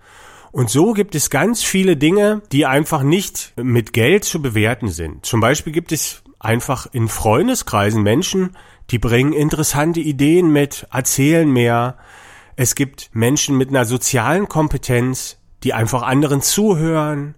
Und 0.54 0.70
so 0.70 0.92
gibt 0.92 1.16
es 1.16 1.30
ganz 1.30 1.64
viele 1.64 1.96
Dinge, 1.96 2.40
die 2.52 2.64
einfach 2.64 3.02
nicht 3.02 3.54
mit 3.56 3.92
Geld 3.92 4.22
zu 4.22 4.40
bewerten 4.40 4.86
sind. 4.86 5.26
Zum 5.26 5.40
Beispiel 5.40 5.72
gibt 5.72 5.90
es 5.90 6.22
einfach 6.38 6.86
in 6.92 7.08
Freundeskreisen 7.08 8.04
Menschen, 8.04 8.56
die 8.90 9.00
bringen 9.00 9.32
interessante 9.32 9.98
Ideen 9.98 10.52
mit, 10.52 10.86
erzählen 10.92 11.50
mehr. 11.50 11.96
Es 12.54 12.76
gibt 12.76 13.10
Menschen 13.12 13.58
mit 13.58 13.70
einer 13.70 13.84
sozialen 13.84 14.48
Kompetenz, 14.48 15.38
die 15.64 15.74
einfach 15.74 16.02
anderen 16.02 16.40
zuhören. 16.40 17.34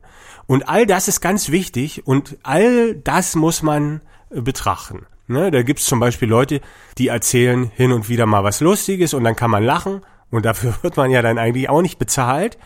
Und 0.47 0.69
all 0.69 0.85
das 0.85 1.09
ist 1.09 1.23
ganz 1.23 1.49
wichtig 1.49 2.07
und 2.07 2.37
all 2.43 2.97
das 2.97 3.35
muss 3.35 3.63
man 3.63 4.03
betrachten. 4.29 5.07
Ne, 5.27 5.51
da 5.51 5.63
gibt's 5.63 5.87
zum 5.87 6.01
Beispiel 6.01 6.29
Leute, 6.29 6.61
die 6.99 7.09
erzählen 7.09 7.71
hin 7.75 7.93
und 7.93 8.11
wieder 8.11 8.27
mal 8.27 8.45
was 8.45 8.61
Lustiges 8.61 9.15
und 9.15 9.25
dann 9.25 9.37
kann 9.37 9.51
man 9.51 9.63
lachen 9.63 10.03
und 10.31 10.45
dafür 10.45 10.75
wird 10.83 10.99
man 10.99 11.11
ja 11.11 11.23
dann 11.23 11.39
eigentlich 11.39 11.71
auch 11.71 11.81
nicht 11.81 11.99
bezahlt. 11.99 12.59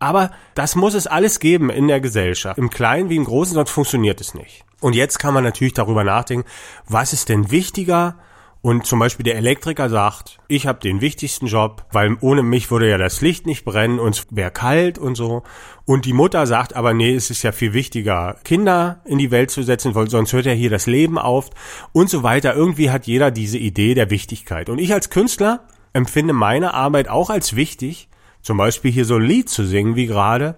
Aber 0.00 0.30
das 0.54 0.74
muss 0.74 0.94
es 0.94 1.06
alles 1.06 1.38
geben 1.38 1.70
in 1.70 1.86
der 1.86 2.00
Gesellschaft. 2.00 2.58
Im 2.58 2.70
Kleinen 2.70 3.10
wie 3.10 3.16
im 3.16 3.24
Großen, 3.24 3.54
sonst 3.54 3.70
funktioniert 3.70 4.20
es 4.20 4.34
nicht. 4.34 4.64
Und 4.80 4.94
jetzt 4.94 5.18
kann 5.18 5.34
man 5.34 5.44
natürlich 5.44 5.74
darüber 5.74 6.04
nachdenken, 6.04 6.48
was 6.88 7.12
ist 7.12 7.28
denn 7.28 7.50
wichtiger? 7.50 8.16
Und 8.62 8.86
zum 8.86 8.98
Beispiel 8.98 9.24
der 9.24 9.36
Elektriker 9.36 9.88
sagt, 9.88 10.38
ich 10.46 10.66
habe 10.66 10.80
den 10.80 11.00
wichtigsten 11.00 11.46
Job, 11.46 11.86
weil 11.92 12.16
ohne 12.20 12.42
mich 12.42 12.70
würde 12.70 12.90
ja 12.90 12.98
das 12.98 13.22
Licht 13.22 13.46
nicht 13.46 13.64
brennen 13.64 13.98
und 13.98 14.16
es 14.16 14.26
wäre 14.30 14.50
kalt 14.50 14.98
und 14.98 15.14
so. 15.14 15.44
Und 15.86 16.04
die 16.04 16.12
Mutter 16.12 16.46
sagt 16.46 16.76
aber, 16.76 16.92
nee, 16.92 17.14
es 17.14 17.30
ist 17.30 17.42
ja 17.42 17.52
viel 17.52 17.72
wichtiger, 17.72 18.36
Kinder 18.44 19.00
in 19.06 19.16
die 19.16 19.30
Welt 19.30 19.50
zu 19.50 19.62
setzen, 19.62 19.94
weil 19.94 20.10
sonst 20.10 20.34
hört 20.34 20.44
ja 20.44 20.52
hier 20.52 20.68
das 20.68 20.86
Leben 20.86 21.18
auf 21.18 21.48
und 21.92 22.10
so 22.10 22.22
weiter. 22.22 22.54
Irgendwie 22.54 22.90
hat 22.90 23.06
jeder 23.06 23.30
diese 23.30 23.56
Idee 23.56 23.94
der 23.94 24.10
Wichtigkeit. 24.10 24.68
Und 24.68 24.78
ich 24.78 24.92
als 24.92 25.08
Künstler 25.08 25.66
empfinde 25.94 26.34
meine 26.34 26.74
Arbeit 26.74 27.08
auch 27.08 27.30
als 27.30 27.56
wichtig, 27.56 28.09
zum 28.42 28.56
Beispiel 28.56 28.90
hier 28.90 29.04
so 29.04 29.16
ein 29.16 29.22
Lied 29.22 29.48
zu 29.48 29.64
singen 29.64 29.96
wie 29.96 30.06
gerade, 30.06 30.56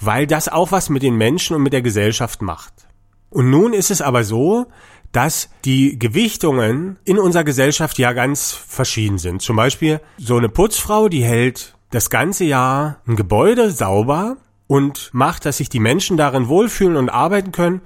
weil 0.00 0.26
das 0.26 0.48
auch 0.48 0.72
was 0.72 0.88
mit 0.88 1.02
den 1.02 1.16
Menschen 1.16 1.56
und 1.56 1.62
mit 1.62 1.72
der 1.72 1.82
Gesellschaft 1.82 2.42
macht. 2.42 2.72
Und 3.30 3.50
nun 3.50 3.72
ist 3.72 3.90
es 3.90 4.00
aber 4.00 4.24
so, 4.24 4.66
dass 5.12 5.50
die 5.64 5.98
Gewichtungen 5.98 6.98
in 7.04 7.18
unserer 7.18 7.44
Gesellschaft 7.44 7.98
ja 7.98 8.12
ganz 8.12 8.52
verschieden 8.52 9.18
sind. 9.18 9.42
Zum 9.42 9.56
Beispiel 9.56 10.00
so 10.18 10.36
eine 10.36 10.48
Putzfrau, 10.48 11.08
die 11.08 11.24
hält 11.24 11.74
das 11.90 12.10
ganze 12.10 12.44
Jahr 12.44 13.00
ein 13.06 13.16
Gebäude 13.16 13.70
sauber 13.70 14.36
und 14.66 15.10
macht, 15.12 15.46
dass 15.46 15.56
sich 15.58 15.70
die 15.70 15.80
Menschen 15.80 16.16
darin 16.16 16.48
wohlfühlen 16.48 16.96
und 16.96 17.08
arbeiten 17.08 17.52
können 17.52 17.80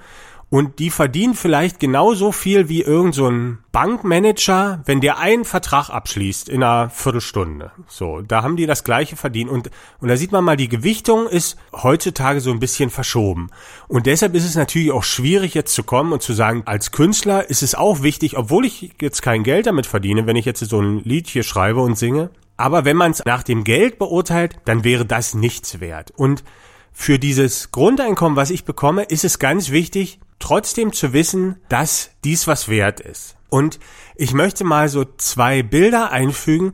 und 0.53 0.81
die 0.81 0.91
verdienen 0.91 1.33
vielleicht 1.33 1.81
genauso 1.81 2.31
viel 2.31 2.69
wie 2.69 2.83
irgend 2.83 3.15
so 3.15 3.27
ein 3.27 3.61
Bankmanager, 3.73 4.83
wenn 4.85 5.01
der 5.01 5.17
einen 5.19 5.47
Vertrag 5.47 5.89
abschließt 5.89 6.51
in 6.51 6.63
einer 6.63 6.91
Viertelstunde. 6.91 7.73
So, 7.89 8.21
da 8.21 8.43
haben 8.43 8.59
die 8.59 8.67
das 8.67 8.85
gleiche 8.85 9.17
verdient. 9.17 9.51
Und 9.51 9.71
und 10.01 10.09
da 10.09 10.17
sieht 10.19 10.31
man 10.31 10.45
mal, 10.45 10.59
die 10.59 10.69
Gewichtung 10.69 11.27
ist 11.27 11.57
heutzutage 11.73 12.43
so 12.43 12.51
ein 12.51 12.61
bisschen 12.61 12.91
verschoben. 12.91 13.49
Und 13.89 14.05
deshalb 14.05 14.35
ist 14.35 14.45
es 14.45 14.55
natürlich 14.55 14.93
auch 14.93 15.05
schwierig 15.05 15.55
jetzt 15.55 15.75
zu 15.75 15.85
kommen 15.85 16.13
und 16.13 16.21
zu 16.21 16.35
sagen, 16.35 16.65
als 16.67 16.93
Künstler 16.93 17.49
ist 17.49 17.63
es 17.63 17.75
auch 17.75 18.03
wichtig, 18.03 18.37
obwohl 18.37 18.67
ich 18.67 18.93
jetzt 19.01 19.23
kein 19.23 19.45
Geld 19.45 19.65
damit 19.65 19.87
verdiene, 19.87 20.27
wenn 20.27 20.37
ich 20.37 20.45
jetzt 20.45 20.61
so 20.61 20.83
ein 20.83 20.99
Lied 21.03 21.29
hier 21.29 21.45
schreibe 21.45 21.81
und 21.81 21.97
singe, 21.97 22.29
aber 22.59 22.85
wenn 22.85 22.99
man 22.99 23.13
es 23.13 23.25
nach 23.25 23.43
dem 23.43 23.65
Geld 23.65 23.99
beurteilt, 23.99 24.57
dann 24.67 24.85
wäre 24.85 25.07
das 25.07 25.35
nichts 25.35 25.81
wert. 25.81 26.13
Und 26.15 26.45
für 26.93 27.19
dieses 27.19 27.73
Grundeinkommen, 27.73 28.37
was 28.37 28.51
ich 28.51 28.65
bekomme, 28.65 29.05
ist 29.05 29.25
es 29.25 29.39
ganz 29.39 29.71
wichtig, 29.71 30.21
trotzdem 30.39 30.93
zu 30.93 31.13
wissen, 31.13 31.57
dass 31.69 32.11
dies 32.25 32.47
was 32.47 32.69
wert 32.69 33.01
ist. 33.01 33.37
Und 33.49 33.79
ich 34.17 34.33
möchte 34.33 34.65
mal 34.65 34.89
so 34.89 35.05
zwei 35.17 35.63
Bilder 35.63 36.11
einfügen, 36.11 36.73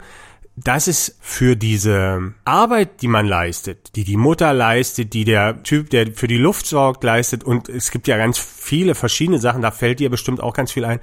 dass 0.65 0.87
es 0.89 1.17
für 1.21 1.57
diese 1.57 2.35
Arbeit, 2.45 3.03
die 3.03 3.09
man 3.09 3.27
leistet, 3.27 3.95
die 3.97 4.05
die 4.05 4.17
Mutter 4.17 4.53
leistet, 4.53 5.13
die 5.13 5.25
der 5.25 5.63
Typ, 5.63 5.91
der 5.91 6.13
für 6.15 6.27
die 6.27 6.39
Luft 6.39 6.67
sorgt, 6.67 7.05
leistet, 7.05 7.45
und 7.45 7.69
es 7.69 7.91
gibt 7.91 8.09
ja 8.09 8.17
ganz 8.17 8.39
viele 8.39 8.95
verschiedene 8.95 9.39
Sachen, 9.39 9.63
da 9.63 9.71
fällt 9.71 10.01
dir 10.01 10.11
bestimmt 10.11 10.41
auch 10.41 10.55
ganz 10.55 10.73
viel 10.73 10.85
ein. 10.85 11.01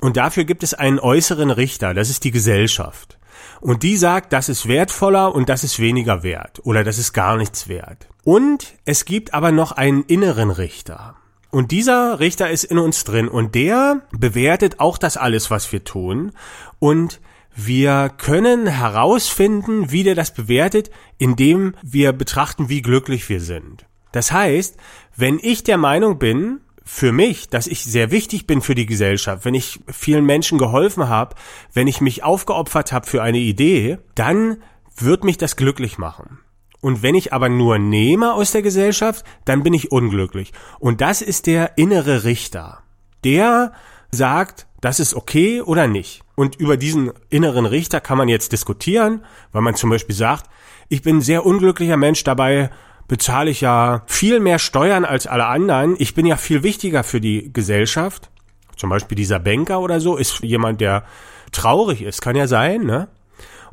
Und 0.00 0.16
dafür 0.16 0.44
gibt 0.44 0.62
es 0.62 0.74
einen 0.74 0.98
äußeren 0.98 1.50
Richter, 1.50 1.94
das 1.94 2.10
ist 2.10 2.24
die 2.24 2.30
Gesellschaft. 2.30 3.15
Und 3.60 3.82
die 3.82 3.96
sagt, 3.96 4.32
das 4.32 4.48
ist 4.48 4.68
wertvoller 4.68 5.34
und 5.34 5.48
das 5.48 5.64
ist 5.64 5.78
weniger 5.78 6.22
wert 6.22 6.60
oder 6.64 6.84
das 6.84 6.98
ist 6.98 7.12
gar 7.12 7.36
nichts 7.36 7.68
wert. 7.68 8.08
Und 8.24 8.74
es 8.84 9.04
gibt 9.04 9.34
aber 9.34 9.52
noch 9.52 9.72
einen 9.72 10.02
inneren 10.04 10.50
Richter. 10.50 11.16
Und 11.50 11.70
dieser 11.70 12.20
Richter 12.20 12.50
ist 12.50 12.64
in 12.64 12.78
uns 12.78 13.04
drin 13.04 13.28
und 13.28 13.54
der 13.54 14.02
bewertet 14.10 14.80
auch 14.80 14.98
das 14.98 15.16
alles, 15.16 15.50
was 15.50 15.72
wir 15.72 15.84
tun. 15.84 16.32
Und 16.78 17.20
wir 17.54 18.10
können 18.18 18.66
herausfinden, 18.66 19.90
wie 19.90 20.02
der 20.02 20.14
das 20.14 20.34
bewertet, 20.34 20.90
indem 21.16 21.74
wir 21.82 22.12
betrachten, 22.12 22.68
wie 22.68 22.82
glücklich 22.82 23.28
wir 23.30 23.40
sind. 23.40 23.86
Das 24.12 24.32
heißt, 24.32 24.76
wenn 25.16 25.38
ich 25.40 25.64
der 25.64 25.78
Meinung 25.78 26.18
bin, 26.18 26.60
für 26.88 27.10
mich, 27.10 27.48
dass 27.48 27.66
ich 27.66 27.84
sehr 27.84 28.12
wichtig 28.12 28.46
bin 28.46 28.62
für 28.62 28.76
die 28.76 28.86
Gesellschaft, 28.86 29.44
wenn 29.44 29.54
ich 29.54 29.80
vielen 29.88 30.24
Menschen 30.24 30.56
geholfen 30.56 31.08
habe, 31.08 31.34
wenn 31.72 31.88
ich 31.88 32.00
mich 32.00 32.22
aufgeopfert 32.22 32.92
habe 32.92 33.08
für 33.08 33.22
eine 33.22 33.38
Idee, 33.38 33.98
dann 34.14 34.58
wird 34.94 35.24
mich 35.24 35.36
das 35.36 35.56
glücklich 35.56 35.98
machen. 35.98 36.38
Und 36.80 37.02
wenn 37.02 37.16
ich 37.16 37.32
aber 37.32 37.48
nur 37.48 37.78
nehme 37.78 38.32
aus 38.34 38.52
der 38.52 38.62
Gesellschaft, 38.62 39.24
dann 39.44 39.64
bin 39.64 39.74
ich 39.74 39.90
unglücklich. 39.90 40.52
Und 40.78 41.00
das 41.00 41.22
ist 41.22 41.48
der 41.48 41.76
innere 41.76 42.22
Richter. 42.22 42.84
Der 43.24 43.72
sagt, 44.12 44.68
das 44.80 45.00
ist 45.00 45.14
okay 45.14 45.60
oder 45.60 45.88
nicht. 45.88 46.22
Und 46.36 46.54
über 46.54 46.76
diesen 46.76 47.10
inneren 47.30 47.66
Richter 47.66 48.00
kann 48.00 48.16
man 48.16 48.28
jetzt 48.28 48.52
diskutieren, 48.52 49.24
weil 49.50 49.62
man 49.62 49.74
zum 49.74 49.90
Beispiel 49.90 50.14
sagt, 50.14 50.48
ich 50.88 51.02
bin 51.02 51.16
ein 51.16 51.22
sehr 51.22 51.44
unglücklicher 51.44 51.96
Mensch, 51.96 52.22
dabei 52.22 52.70
bezahle 53.08 53.50
ich 53.50 53.60
ja 53.60 54.02
viel 54.06 54.40
mehr 54.40 54.58
Steuern 54.58 55.04
als 55.04 55.26
alle 55.26 55.46
anderen. 55.46 55.96
Ich 55.98 56.14
bin 56.14 56.26
ja 56.26 56.36
viel 56.36 56.62
wichtiger 56.62 57.04
für 57.04 57.20
die 57.20 57.52
Gesellschaft. 57.52 58.30
Zum 58.76 58.90
Beispiel 58.90 59.16
dieser 59.16 59.38
Banker 59.38 59.80
oder 59.80 60.00
so 60.00 60.16
ist 60.16 60.40
jemand, 60.40 60.80
der 60.80 61.04
traurig 61.52 62.02
ist, 62.02 62.20
kann 62.20 62.36
ja 62.36 62.46
sein, 62.46 62.84
ne? 62.84 63.08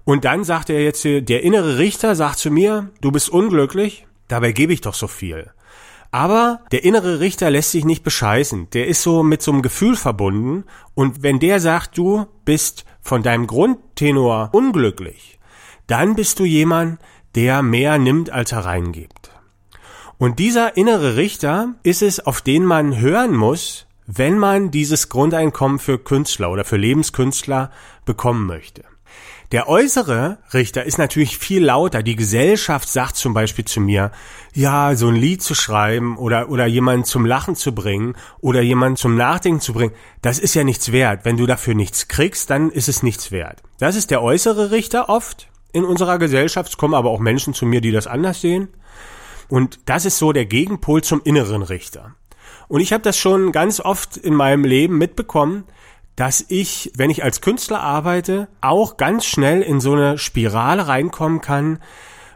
Und 0.05 0.25
dann 0.25 0.43
sagt 0.43 0.69
er 0.69 0.83
jetzt, 0.83 1.05
der 1.05 1.43
innere 1.43 1.77
Richter 1.77 2.15
sagt 2.15 2.37
zu 2.37 2.51
mir, 2.51 2.89
du 2.99 3.11
bist 3.11 3.29
unglücklich, 3.29 4.05
dabei 4.27 4.51
gebe 4.51 4.73
ich 4.73 4.81
doch 4.81 4.93
so 4.93 5.07
viel. 5.07 5.51
Aber 6.11 6.59
der 6.71 6.83
innere 6.83 7.21
Richter 7.21 7.49
lässt 7.49 7.71
sich 7.71 7.85
nicht 7.85 8.03
bescheißen. 8.03 8.69
Der 8.71 8.87
ist 8.87 9.01
so 9.01 9.23
mit 9.23 9.41
so 9.41 9.51
einem 9.51 9.63
Gefühl 9.63 9.95
verbunden. 9.95 10.65
Und 10.93 11.23
wenn 11.23 11.39
der 11.39 11.59
sagt, 11.59 11.97
du 11.97 12.27
bist 12.45 12.85
von 13.01 13.23
deinem 13.23 13.47
Grundtenor 13.47 14.49
unglücklich, 14.51 15.39
dann 15.87 16.15
bist 16.15 16.39
du 16.39 16.45
jemand, 16.45 16.99
der 17.33 17.63
mehr 17.63 17.97
nimmt, 17.97 18.29
als 18.29 18.51
er 18.51 18.65
reingibt. 18.65 19.22
Und 20.23 20.39
dieser 20.39 20.77
innere 20.77 21.17
Richter 21.17 21.73
ist 21.83 22.01
es, 22.01 22.21
auf 22.21 22.39
den 22.39 22.63
man 22.63 22.97
hören 22.97 23.35
muss, 23.35 23.87
wenn 24.07 24.39
man 24.39 24.71
dieses 24.71 25.09
Grundeinkommen 25.09 25.79
für 25.79 25.99
Künstler 25.99 26.49
oder 26.49 26.63
für 26.63 26.77
Lebenskünstler 26.77 27.71
bekommen 28.05 28.45
möchte. 28.45 28.85
Der 29.51 29.67
äußere 29.67 30.37
Richter 30.53 30.85
ist 30.85 30.97
natürlich 30.97 31.37
viel 31.37 31.65
lauter. 31.65 32.03
Die 32.03 32.15
Gesellschaft 32.15 32.87
sagt 32.87 33.17
zum 33.17 33.33
Beispiel 33.33 33.65
zu 33.65 33.81
mir, 33.81 34.13
ja, 34.53 34.95
so 34.95 35.09
ein 35.09 35.17
Lied 35.17 35.41
zu 35.41 35.55
schreiben 35.55 36.17
oder, 36.17 36.47
oder 36.47 36.67
jemanden 36.67 37.03
zum 37.03 37.25
Lachen 37.25 37.57
zu 37.57 37.75
bringen 37.75 38.15
oder 38.39 38.61
jemanden 38.61 38.95
zum 38.95 39.17
Nachdenken 39.17 39.59
zu 39.59 39.73
bringen, 39.73 39.93
das 40.21 40.39
ist 40.39 40.53
ja 40.53 40.63
nichts 40.63 40.93
wert. 40.93 41.25
Wenn 41.25 41.35
du 41.35 41.47
dafür 41.47 41.75
nichts 41.75 42.07
kriegst, 42.07 42.49
dann 42.49 42.71
ist 42.71 42.87
es 42.87 43.03
nichts 43.03 43.33
wert. 43.33 43.61
Das 43.77 43.97
ist 43.97 44.09
der 44.09 44.21
äußere 44.21 44.71
Richter 44.71 45.09
oft 45.09 45.49
in 45.73 45.83
unserer 45.83 46.17
Gesellschaft. 46.17 46.69
Es 46.69 46.77
kommen 46.77 46.93
aber 46.93 47.09
auch 47.09 47.19
Menschen 47.19 47.53
zu 47.53 47.65
mir, 47.65 47.81
die 47.81 47.91
das 47.91 48.07
anders 48.07 48.39
sehen. 48.39 48.69
Und 49.47 49.79
das 49.85 50.05
ist 50.05 50.17
so 50.17 50.31
der 50.33 50.45
Gegenpol 50.45 51.03
zum 51.03 51.21
inneren 51.23 51.61
Richter. 51.61 52.15
Und 52.67 52.79
ich 52.81 52.93
habe 52.93 53.03
das 53.03 53.17
schon 53.17 53.51
ganz 53.51 53.79
oft 53.79 54.17
in 54.17 54.33
meinem 54.33 54.63
Leben 54.63 54.97
mitbekommen, 54.97 55.65
dass 56.15 56.45
ich, 56.47 56.91
wenn 56.95 57.09
ich 57.09 57.23
als 57.23 57.41
Künstler 57.41 57.81
arbeite, 57.81 58.47
auch 58.61 58.97
ganz 58.97 59.25
schnell 59.25 59.61
in 59.61 59.79
so 59.79 59.93
eine 59.93 60.17
Spirale 60.17 60.87
reinkommen 60.87 61.41
kann, 61.41 61.79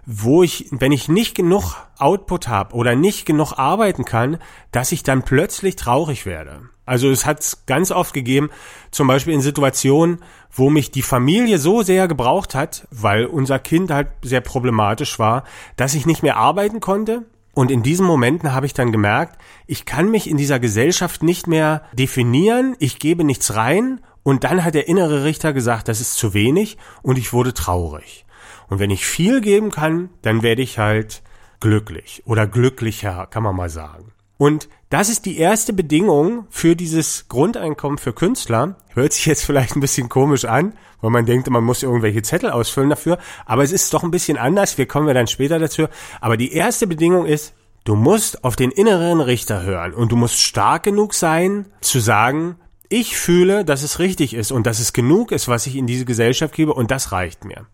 wo 0.06 0.42
ich, 0.42 0.68
wenn 0.72 0.92
ich 0.92 1.10
nicht 1.10 1.36
genug 1.36 1.76
Output 1.98 2.48
habe 2.48 2.76
oder 2.76 2.96
nicht 2.96 3.26
genug 3.26 3.54
arbeiten 3.54 4.06
kann, 4.06 4.38
dass 4.72 4.92
ich 4.92 5.04
dann 5.04 5.24
plötzlich 5.24 5.76
traurig 5.76 6.26
werde. 6.26 6.70
Also 6.88 7.12
es 7.12 7.26
hat 7.26 7.58
ganz 7.68 7.92
oft 7.92 8.14
gegeben, 8.14 8.50
zum 8.90 9.08
Beispiel 9.08 9.34
in 9.34 9.42
Situationen, 9.42 10.24
wo 10.52 10.72
mich 10.72 10.90
die 10.90 11.04
Familie 11.04 11.60
so 11.60 11.84
sehr 11.84 12.08
gebraucht 12.08 12.56
hat, 12.56 12.88
weil 12.90 13.26
unser 13.26 13.60
Kind 13.60 13.92
halt 13.92 14.08
sehr 14.24 14.42
problematisch 14.42 15.20
war, 15.20 15.44
dass 15.76 15.94
ich 15.94 16.08
nicht 16.08 16.24
mehr 16.24 16.38
arbeiten 16.38 16.80
konnte, 16.80 17.26
und 17.54 17.72
in 17.72 17.82
diesen 17.82 18.06
Momenten 18.06 18.54
habe 18.54 18.68
ich 18.68 18.76
dann 18.76 18.92
gemerkt, 18.92 19.42
ich 19.66 19.86
kann 19.86 20.12
mich 20.12 20.30
in 20.30 20.38
dieser 20.38 20.60
Gesellschaft 20.60 21.24
nicht 21.24 21.48
mehr 21.48 21.82
definieren, 21.92 22.76
ich 22.78 23.00
gebe 23.00 23.24
nichts 23.24 23.56
rein 23.56 24.00
und 24.22 24.44
dann 24.44 24.64
hat 24.64 24.76
der 24.76 24.88
innere 24.88 25.24
Richter 25.24 25.54
gesagt, 25.54 25.88
das 25.88 26.00
ist 26.00 26.14
zu 26.18 26.36
wenig 26.36 26.78
und 27.02 27.18
ich 27.18 27.34
wurde 27.34 27.56
traurig. 27.56 28.28
Und 28.70 28.78
wenn 28.78 28.92
ich 28.92 29.08
viel 29.08 29.42
geben 29.42 29.72
kann, 29.72 30.12
dann 30.22 30.44
werde 30.44 30.62
ich 30.62 30.78
halt 30.78 31.24
glücklich 31.60 32.22
oder 32.28 32.46
glücklicher, 32.46 33.26
kann 33.26 33.42
man 33.42 33.56
mal 33.56 33.70
sagen. 33.70 34.12
Und 34.38 34.70
das 34.90 35.10
ist 35.10 35.26
die 35.26 35.38
erste 35.38 35.74
Bedingung 35.74 36.46
für 36.50 36.76
dieses 36.78 37.28
Grundeinkommen 37.28 37.98
für 37.98 38.14
Künstler. 38.14 38.78
Hört 38.94 39.12
sich 39.12 39.26
jetzt 39.26 39.44
vielleicht 39.44 39.76
ein 39.76 39.82
bisschen 39.82 40.08
komisch 40.08 40.46
an, 40.46 40.74
weil 41.02 41.12
man 41.12 41.26
denkt, 41.26 41.50
man 41.50 41.64
muss 41.64 41.84
irgendwelche 41.84 42.22
Zettel 42.22 42.52
ausfüllen 42.52 42.90
dafür. 42.90 43.18
Aber 43.46 43.64
es 43.64 43.74
ist 43.74 43.94
doch 43.94 44.04
ein 44.04 44.12
bisschen 44.12 44.38
anders. 44.38 44.78
Wir 44.78 44.86
kommen 44.88 45.06
wir 45.06 45.14
dann 45.14 45.28
später 45.28 45.60
dazu. 45.60 45.88
Aber 46.22 46.38
die 46.38 46.54
erste 46.54 46.88
Bedingung 46.88 47.26
ist, 47.26 47.54
du 47.84 47.96
musst 47.96 48.46
auf 48.46 48.56
den 48.56 48.72
inneren 48.72 49.20
Richter 49.20 49.62
hören 49.62 49.94
und 49.94 50.14
du 50.14 50.16
musst 50.16 50.40
stark 50.40 50.84
genug 50.84 51.14
sein, 51.14 51.66
zu 51.82 52.00
sagen, 52.00 52.56
ich 52.88 53.18
fühle, 53.18 53.66
dass 53.66 53.84
es 53.84 54.00
richtig 54.00 54.34
ist 54.34 54.54
und 54.54 54.66
dass 54.66 54.80
es 54.80 54.94
genug 54.94 55.34
ist, 55.34 55.50
was 55.50 55.68
ich 55.68 55.76
in 55.76 55.88
diese 55.88 56.06
Gesellschaft 56.06 56.56
gebe 56.56 56.74
und 56.74 56.92
das 56.92 57.12
reicht 57.12 57.44
mir. 57.44 57.66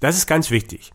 Das 0.00 0.16
ist 0.16 0.26
ganz 0.26 0.50
wichtig. 0.50 0.92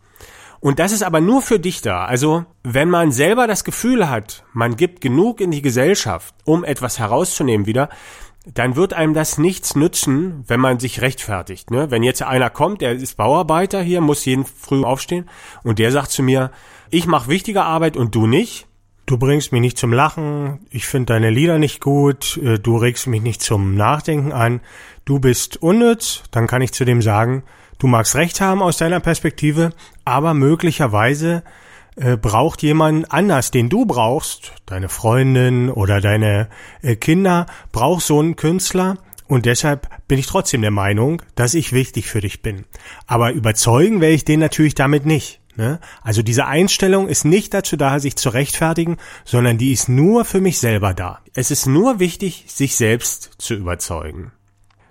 Und 0.60 0.78
das 0.78 0.92
ist 0.92 1.02
aber 1.02 1.20
nur 1.20 1.40
für 1.40 1.58
dich 1.58 1.80
da. 1.80 2.04
Also, 2.04 2.44
wenn 2.62 2.90
man 2.90 3.12
selber 3.12 3.46
das 3.46 3.64
Gefühl 3.64 4.10
hat, 4.10 4.44
man 4.52 4.76
gibt 4.76 5.00
genug 5.00 5.40
in 5.40 5.50
die 5.50 5.62
Gesellschaft, 5.62 6.34
um 6.44 6.64
etwas 6.64 6.98
herauszunehmen 6.98 7.66
wieder, 7.66 7.88
dann 8.46 8.76
wird 8.76 8.92
einem 8.92 9.14
das 9.14 9.38
nichts 9.38 9.74
nützen, 9.74 10.44
wenn 10.46 10.60
man 10.60 10.78
sich 10.78 11.00
rechtfertigt. 11.00 11.70
Ne? 11.70 11.90
Wenn 11.90 12.02
jetzt 12.02 12.22
einer 12.22 12.50
kommt, 12.50 12.80
der 12.80 12.92
ist 12.92 13.16
Bauarbeiter 13.16 13.82
hier, 13.82 14.00
muss 14.00 14.24
jeden 14.24 14.44
früh 14.44 14.82
aufstehen 14.82 15.28
und 15.62 15.78
der 15.78 15.92
sagt 15.92 16.10
zu 16.10 16.22
mir, 16.22 16.50
ich 16.90 17.06
mache 17.06 17.28
wichtige 17.28 17.62
Arbeit 17.62 17.96
und 17.96 18.14
du 18.14 18.26
nicht. 18.26 18.66
Du 19.06 19.18
bringst 19.18 19.50
mich 19.50 19.60
nicht 19.60 19.76
zum 19.76 19.92
Lachen, 19.92 20.60
ich 20.70 20.86
finde 20.86 21.14
deine 21.14 21.30
Lieder 21.30 21.58
nicht 21.58 21.80
gut, 21.80 22.36
äh, 22.36 22.58
du 22.58 22.76
regst 22.76 23.08
mich 23.08 23.22
nicht 23.22 23.42
zum 23.42 23.74
Nachdenken 23.74 24.32
an, 24.32 24.60
du 25.04 25.18
bist 25.18 25.56
unnütz, 25.56 26.22
dann 26.30 26.46
kann 26.46 26.62
ich 26.62 26.72
zu 26.72 26.84
dem 26.84 27.02
sagen, 27.02 27.42
Du 27.80 27.86
magst 27.86 28.14
recht 28.14 28.42
haben 28.42 28.60
aus 28.62 28.76
deiner 28.76 29.00
Perspektive, 29.00 29.72
aber 30.04 30.34
möglicherweise 30.34 31.42
äh, 31.96 32.18
braucht 32.18 32.62
jemand 32.62 33.10
anders, 33.10 33.52
den 33.52 33.70
du 33.70 33.86
brauchst, 33.86 34.52
deine 34.66 34.90
Freundin 34.90 35.70
oder 35.70 36.02
deine 36.02 36.50
äh, 36.82 36.96
Kinder, 36.96 37.46
braucht 37.72 38.04
so 38.04 38.20
einen 38.20 38.36
Künstler 38.36 38.98
und 39.28 39.46
deshalb 39.46 39.88
bin 40.08 40.18
ich 40.18 40.26
trotzdem 40.26 40.60
der 40.60 40.70
Meinung, 40.70 41.22
dass 41.36 41.54
ich 41.54 41.72
wichtig 41.72 42.10
für 42.10 42.20
dich 42.20 42.42
bin. 42.42 42.66
Aber 43.06 43.32
überzeugen 43.32 44.02
werde 44.02 44.14
ich 44.14 44.26
den 44.26 44.40
natürlich 44.40 44.74
damit 44.74 45.06
nicht. 45.06 45.40
Ne? 45.56 45.80
Also 46.02 46.20
diese 46.20 46.44
Einstellung 46.44 47.08
ist 47.08 47.24
nicht 47.24 47.54
dazu 47.54 47.78
da, 47.78 47.98
sich 47.98 48.14
zu 48.14 48.28
rechtfertigen, 48.28 48.98
sondern 49.24 49.56
die 49.56 49.72
ist 49.72 49.88
nur 49.88 50.26
für 50.26 50.42
mich 50.42 50.58
selber 50.58 50.92
da. 50.92 51.20
Es 51.32 51.50
ist 51.50 51.64
nur 51.64 51.98
wichtig, 51.98 52.44
sich 52.46 52.76
selbst 52.76 53.30
zu 53.38 53.54
überzeugen. 53.54 54.32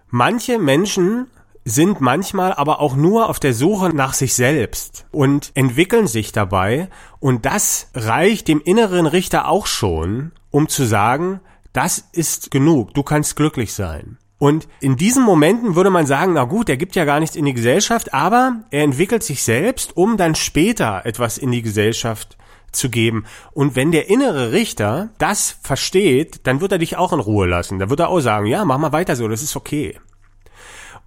Manche 0.08 0.58
Menschen 0.58 1.28
sind 1.70 2.02
manchmal 2.02 2.54
aber 2.54 2.80
auch 2.80 2.96
nur 2.96 3.30
auf 3.30 3.40
der 3.40 3.54
Suche 3.54 3.90
nach 3.90 4.14
sich 4.14 4.34
selbst 4.34 5.06
und 5.12 5.52
entwickeln 5.54 6.08
sich 6.08 6.32
dabei 6.32 6.90
und 7.20 7.46
das 7.46 7.90
reicht 7.94 8.48
dem 8.48 8.62
inneren 8.62 9.06
Richter 9.06 9.48
auch 9.48 9.68
schon, 9.68 10.32
um 10.52 10.68
zu 10.68 10.84
sagen, 10.84 11.42
das 11.74 12.04
ist 12.12 12.52
genug, 12.52 12.94
du 12.94 13.04
kannst 13.04 13.36
glücklich 13.36 13.74
sein. 13.74 14.18
Und 14.40 14.70
in 14.80 14.96
diesen 14.96 15.24
Momenten 15.24 15.76
würde 15.76 15.90
man 15.90 16.06
sagen, 16.06 16.34
na 16.34 16.46
gut, 16.46 16.70
er 16.70 16.78
gibt 16.78 16.96
ja 16.96 17.04
gar 17.04 17.20
nichts 17.20 17.36
in 17.36 17.46
die 17.46 17.54
Gesellschaft, 17.54 18.14
aber 18.14 18.64
er 18.72 18.84
entwickelt 18.84 19.22
sich 19.22 19.44
selbst, 19.44 19.98
um 19.98 20.16
dann 20.16 20.34
später 20.34 21.06
etwas 21.06 21.38
in 21.38 21.52
die 21.52 21.62
Gesellschaft 21.62 22.38
zu 22.72 22.90
geben. 22.90 23.26
Und 23.52 23.76
wenn 23.76 23.92
der 23.92 24.10
innere 24.10 24.54
Richter 24.54 25.10
das 25.18 25.58
versteht, 25.62 26.48
dann 26.48 26.62
wird 26.62 26.72
er 26.72 26.78
dich 26.78 26.96
auch 26.96 27.12
in 27.12 27.20
Ruhe 27.20 27.48
lassen. 27.48 27.80
Da 27.80 27.90
wird 27.90 28.00
er 28.00 28.10
auch 28.10 28.22
sagen, 28.22 28.46
ja, 28.46 28.64
mach 28.64 28.78
mal 28.78 28.94
weiter 28.94 29.16
so, 29.18 29.28
das 29.28 29.44
ist 29.44 29.58
okay. 29.58 30.00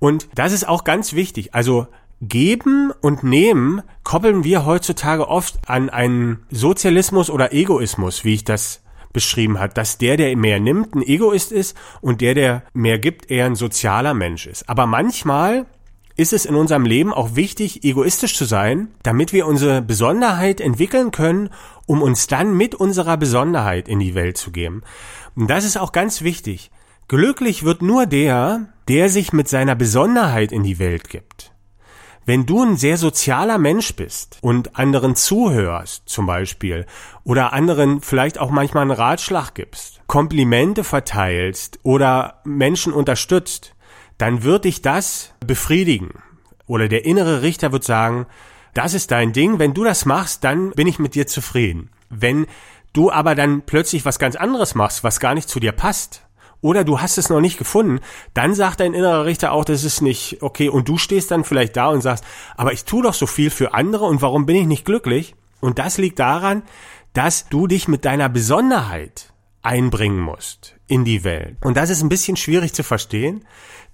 Und 0.02 0.28
das 0.34 0.52
ist 0.52 0.66
auch 0.66 0.82
ganz 0.82 1.12
wichtig. 1.12 1.54
Also 1.54 1.86
Geben 2.20 2.90
und 3.02 3.22
Nehmen 3.22 3.82
koppeln 4.02 4.42
wir 4.42 4.66
heutzutage 4.66 5.28
oft 5.28 5.68
an 5.68 5.90
einen 5.90 6.44
Sozialismus 6.50 7.30
oder 7.30 7.52
Egoismus, 7.52 8.24
wie 8.24 8.34
ich 8.34 8.42
das 8.42 8.82
beschrieben 9.12 9.60
hat, 9.60 9.78
dass 9.78 9.98
der, 9.98 10.16
der 10.16 10.36
mehr 10.36 10.58
nimmt, 10.58 10.96
ein 10.96 11.02
Egoist 11.02 11.52
ist 11.52 11.76
und 12.00 12.20
der, 12.20 12.34
der 12.34 12.64
mehr 12.72 12.98
gibt, 12.98 13.30
eher 13.30 13.46
ein 13.46 13.54
sozialer 13.54 14.12
Mensch 14.12 14.48
ist. 14.48 14.68
Aber 14.68 14.86
manchmal 14.86 15.66
ist 16.16 16.32
es 16.32 16.46
in 16.46 16.56
unserem 16.56 16.84
Leben 16.84 17.12
auch 17.14 17.36
wichtig, 17.36 17.84
egoistisch 17.84 18.36
zu 18.36 18.44
sein, 18.44 18.88
damit 19.04 19.32
wir 19.32 19.46
unsere 19.46 19.82
Besonderheit 19.82 20.60
entwickeln 20.60 21.12
können, 21.12 21.50
um 21.86 22.02
uns 22.02 22.26
dann 22.26 22.56
mit 22.56 22.74
unserer 22.74 23.16
Besonderheit 23.18 23.86
in 23.86 24.00
die 24.00 24.16
Welt 24.16 24.36
zu 24.36 24.50
geben. 24.50 24.82
Und 25.36 25.48
das 25.48 25.64
ist 25.64 25.78
auch 25.78 25.92
ganz 25.92 26.22
wichtig. 26.22 26.72
Glücklich 27.12 27.62
wird 27.62 27.82
nur 27.82 28.06
der, 28.06 28.68
der 28.88 29.10
sich 29.10 29.34
mit 29.34 29.46
seiner 29.46 29.74
Besonderheit 29.74 30.50
in 30.50 30.62
die 30.62 30.78
Welt 30.78 31.10
gibt. 31.10 31.52
Wenn 32.24 32.46
du 32.46 32.62
ein 32.62 32.78
sehr 32.78 32.96
sozialer 32.96 33.58
Mensch 33.58 33.94
bist 33.94 34.38
und 34.40 34.78
anderen 34.78 35.14
zuhörst 35.14 36.04
zum 36.06 36.24
Beispiel 36.24 36.86
oder 37.22 37.52
anderen 37.52 38.00
vielleicht 38.00 38.38
auch 38.38 38.50
manchmal 38.50 38.84
einen 38.84 38.92
Ratschlag 38.92 39.54
gibst, 39.54 40.00
Komplimente 40.06 40.84
verteilst 40.84 41.80
oder 41.82 42.40
Menschen 42.44 42.94
unterstützt, 42.94 43.74
dann 44.16 44.42
wird 44.42 44.64
dich 44.64 44.80
das 44.80 45.34
befriedigen. 45.46 46.22
Oder 46.66 46.88
der 46.88 47.04
innere 47.04 47.42
Richter 47.42 47.72
wird 47.72 47.84
sagen, 47.84 48.24
das 48.72 48.94
ist 48.94 49.10
dein 49.10 49.34
Ding, 49.34 49.58
wenn 49.58 49.74
du 49.74 49.84
das 49.84 50.06
machst, 50.06 50.44
dann 50.44 50.70
bin 50.70 50.86
ich 50.86 50.98
mit 50.98 51.14
dir 51.14 51.26
zufrieden. 51.26 51.90
Wenn 52.08 52.46
du 52.94 53.12
aber 53.12 53.34
dann 53.34 53.60
plötzlich 53.66 54.06
was 54.06 54.18
ganz 54.18 54.34
anderes 54.34 54.74
machst, 54.74 55.04
was 55.04 55.20
gar 55.20 55.34
nicht 55.34 55.50
zu 55.50 55.60
dir 55.60 55.72
passt, 55.72 56.21
oder 56.62 56.84
du 56.84 57.00
hast 57.00 57.18
es 57.18 57.28
noch 57.28 57.40
nicht 57.40 57.58
gefunden, 57.58 58.00
dann 58.32 58.54
sagt 58.54 58.80
dein 58.80 58.94
innerer 58.94 59.26
Richter 59.26 59.52
auch, 59.52 59.66
das 59.66 59.84
ist 59.84 60.00
nicht 60.00 60.38
okay 60.40 60.70
und 60.70 60.88
du 60.88 60.96
stehst 60.96 61.30
dann 61.30 61.44
vielleicht 61.44 61.76
da 61.76 61.88
und 61.88 62.00
sagst, 62.00 62.24
aber 62.56 62.72
ich 62.72 62.86
tue 62.86 63.02
doch 63.02 63.14
so 63.14 63.26
viel 63.26 63.50
für 63.50 63.74
andere 63.74 64.06
und 64.06 64.22
warum 64.22 64.46
bin 64.46 64.56
ich 64.56 64.66
nicht 64.66 64.86
glücklich? 64.86 65.34
Und 65.60 65.78
das 65.78 65.98
liegt 65.98 66.18
daran, 66.18 66.62
dass 67.12 67.48
du 67.48 67.66
dich 67.66 67.88
mit 67.88 68.04
deiner 68.04 68.28
Besonderheit 68.28 69.32
einbringen 69.62 70.20
musst 70.20 70.76
in 70.86 71.04
die 71.04 71.24
Welt. 71.24 71.56
Und 71.62 71.76
das 71.76 71.90
ist 71.90 72.02
ein 72.02 72.08
bisschen 72.08 72.36
schwierig 72.36 72.72
zu 72.72 72.82
verstehen, 72.82 73.44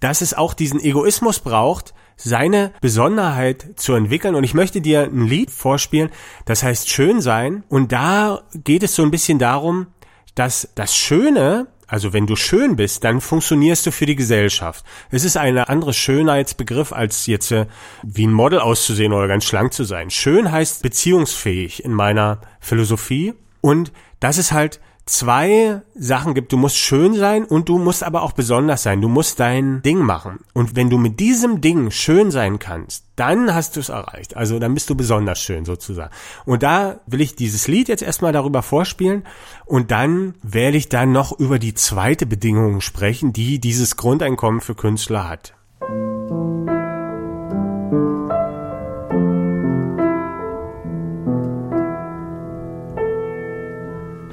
dass 0.00 0.20
es 0.20 0.34
auch 0.34 0.54
diesen 0.54 0.80
Egoismus 0.80 1.40
braucht, 1.40 1.94
seine 2.16 2.72
Besonderheit 2.80 3.74
zu 3.76 3.94
entwickeln. 3.94 4.34
Und 4.34 4.44
ich 4.44 4.54
möchte 4.54 4.80
dir 4.80 5.02
ein 5.04 5.26
Lied 5.26 5.50
vorspielen, 5.50 6.10
das 6.46 6.62
heißt 6.62 6.90
Schön 6.90 7.20
sein. 7.20 7.64
Und 7.68 7.92
da 7.92 8.42
geht 8.54 8.82
es 8.82 8.94
so 8.94 9.02
ein 9.02 9.10
bisschen 9.10 9.38
darum, 9.38 9.88
dass 10.34 10.68
das 10.74 10.96
Schöne 10.96 11.68
also 11.88 12.12
wenn 12.12 12.26
du 12.26 12.36
schön 12.36 12.76
bist, 12.76 13.02
dann 13.02 13.20
funktionierst 13.20 13.86
du 13.86 13.90
für 13.90 14.06
die 14.06 14.14
Gesellschaft. 14.14 14.84
Es 15.10 15.24
ist 15.24 15.36
ein 15.38 15.56
anderer 15.56 15.94
Schönheitsbegriff, 15.94 16.92
als 16.92 17.26
jetzt 17.26 17.50
äh, 17.50 17.66
wie 18.02 18.26
ein 18.26 18.32
Model 18.32 18.60
auszusehen 18.60 19.12
oder 19.12 19.26
ganz 19.26 19.44
schlank 19.44 19.72
zu 19.72 19.84
sein. 19.84 20.10
Schön 20.10 20.52
heißt 20.52 20.82
beziehungsfähig 20.82 21.84
in 21.84 21.92
meiner 21.92 22.42
Philosophie. 22.60 23.34
Und 23.62 23.90
das 24.20 24.38
ist 24.38 24.52
halt 24.52 24.80
zwei 25.08 25.82
Sachen 25.94 26.34
gibt. 26.34 26.52
Du 26.52 26.56
musst 26.56 26.76
schön 26.76 27.14
sein 27.14 27.44
und 27.44 27.68
du 27.68 27.78
musst 27.78 28.02
aber 28.02 28.22
auch 28.22 28.32
besonders 28.32 28.82
sein. 28.82 29.00
Du 29.00 29.08
musst 29.08 29.40
dein 29.40 29.82
Ding 29.82 29.98
machen. 29.98 30.40
Und 30.54 30.76
wenn 30.76 30.90
du 30.90 30.98
mit 30.98 31.18
diesem 31.20 31.60
Ding 31.60 31.90
schön 31.90 32.30
sein 32.30 32.58
kannst, 32.58 33.04
dann 33.16 33.54
hast 33.54 33.76
du 33.76 33.80
es 33.80 33.88
erreicht. 33.88 34.36
Also 34.36 34.58
dann 34.58 34.74
bist 34.74 34.90
du 34.90 34.94
besonders 34.94 35.40
schön 35.40 35.64
sozusagen. 35.64 36.12
Und 36.44 36.62
da 36.62 37.00
will 37.06 37.20
ich 37.20 37.34
dieses 37.34 37.68
Lied 37.68 37.88
jetzt 37.88 38.02
erstmal 38.02 38.32
darüber 38.32 38.62
vorspielen 38.62 39.24
und 39.66 39.90
dann 39.90 40.34
werde 40.42 40.76
ich 40.76 40.88
dann 40.88 41.12
noch 41.12 41.38
über 41.38 41.58
die 41.58 41.74
zweite 41.74 42.26
Bedingung 42.26 42.80
sprechen, 42.80 43.32
die 43.32 43.58
dieses 43.58 43.96
Grundeinkommen 43.96 44.60
für 44.60 44.74
Künstler 44.74 45.28
hat. 45.28 45.54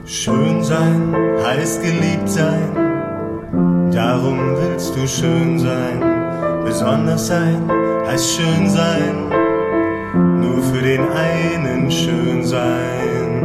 Schön 0.08 0.64
sein 0.64 1.16
heißt 1.44 1.82
geliebt 1.82 2.30
sein, 2.30 3.90
darum 3.92 4.56
willst 4.56 4.96
du 4.96 5.08
schön 5.08 5.58
sein. 5.58 6.00
Besonders 6.64 7.26
sein 7.26 7.68
heißt 8.06 8.36
schön 8.36 8.70
sein, 8.70 9.30
nur 10.42 10.62
für 10.62 10.84
den 10.84 11.02
einen 11.10 11.90
schön 11.90 12.46
sein. 12.46 13.42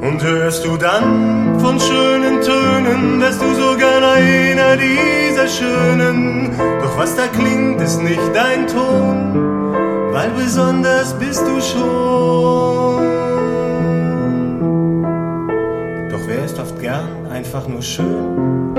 Und 0.00 0.22
hörst 0.22 0.64
du 0.64 0.78
dann 0.78 1.60
von 1.60 1.78
schönen 1.78 2.40
Tönen, 2.40 3.20
wärst 3.20 3.42
du 3.42 3.54
so 3.54 3.76
gern 3.76 4.04
einer 4.04 4.78
dieser 4.78 5.48
Schönen. 5.48 6.50
Doch 6.80 6.96
was 6.96 7.14
da 7.14 7.26
klingt, 7.26 7.82
ist 7.82 8.02
nicht 8.02 8.34
dein 8.34 8.66
Ton 8.66 9.43
weil 10.14 10.30
besonders 10.30 11.12
bist 11.18 11.42
du 11.42 11.60
schon. 11.60 13.02
Doch 16.08 16.24
wer 16.28 16.44
ist 16.44 16.56
oft 16.60 16.80
gern 16.80 17.26
einfach 17.32 17.66
nur 17.66 17.82
schön? 17.82 18.76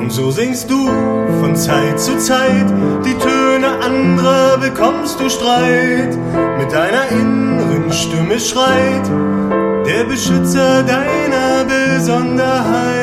Und 0.00 0.10
so 0.10 0.32
singst 0.32 0.68
du 0.68 0.88
von 1.40 1.54
Zeit 1.54 2.00
zu 2.00 2.18
Zeit 2.18 2.66
die 3.04 3.14
Töne 3.14 3.68
anderer, 3.80 4.58
bekommst 4.58 5.20
du 5.20 5.30
Streit. 5.30 6.18
Mit 6.58 6.72
deiner 6.72 7.08
inneren 7.12 7.92
Stimme 7.92 8.40
schreit 8.40 9.61
der 9.86 10.04
Beschützer 10.04 10.82
deiner 10.82 11.64
Besonderheit. 11.64 13.02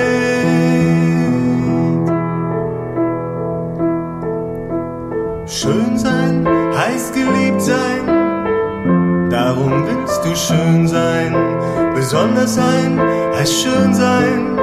Schön 5.48 5.98
sein 5.98 6.48
heißt 6.78 7.14
geliebt 7.14 7.62
sein, 7.62 8.08
darum 9.30 9.86
willst 9.88 10.24
du 10.24 10.36
schön 10.36 10.88
sein. 10.88 11.36
Besonders 11.96 12.56
sein 12.56 13.00
heißt 13.36 13.62
schön 13.62 13.94
sein, 13.94 14.56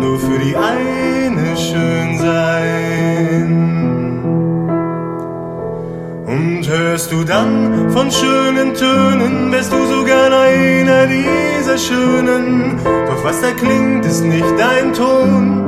nur 0.00 0.18
für 0.18 0.38
die 0.38 0.56
eine 0.56 1.56
schön 1.56 2.18
sein. 2.18 3.83
Und 6.64 6.70
hörst 6.70 7.12
du 7.12 7.24
dann 7.24 7.90
von 7.90 8.10
schönen 8.10 8.72
Tönen, 8.72 9.52
wärst 9.52 9.70
du 9.70 9.86
sogar 9.86 10.32
einer 10.32 11.06
dieser 11.06 11.76
Schönen. 11.76 12.78
Doch 12.82 13.22
was 13.22 13.38
da 13.42 13.50
klingt, 13.50 14.06
ist 14.06 14.24
nicht 14.24 14.46
dein 14.56 14.94
Ton, 14.94 15.62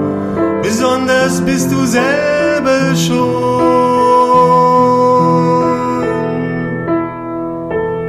besonders 0.62 1.42
bist 1.42 1.70
du 1.70 1.84
selber 1.84 2.96
schon. 2.96 3.26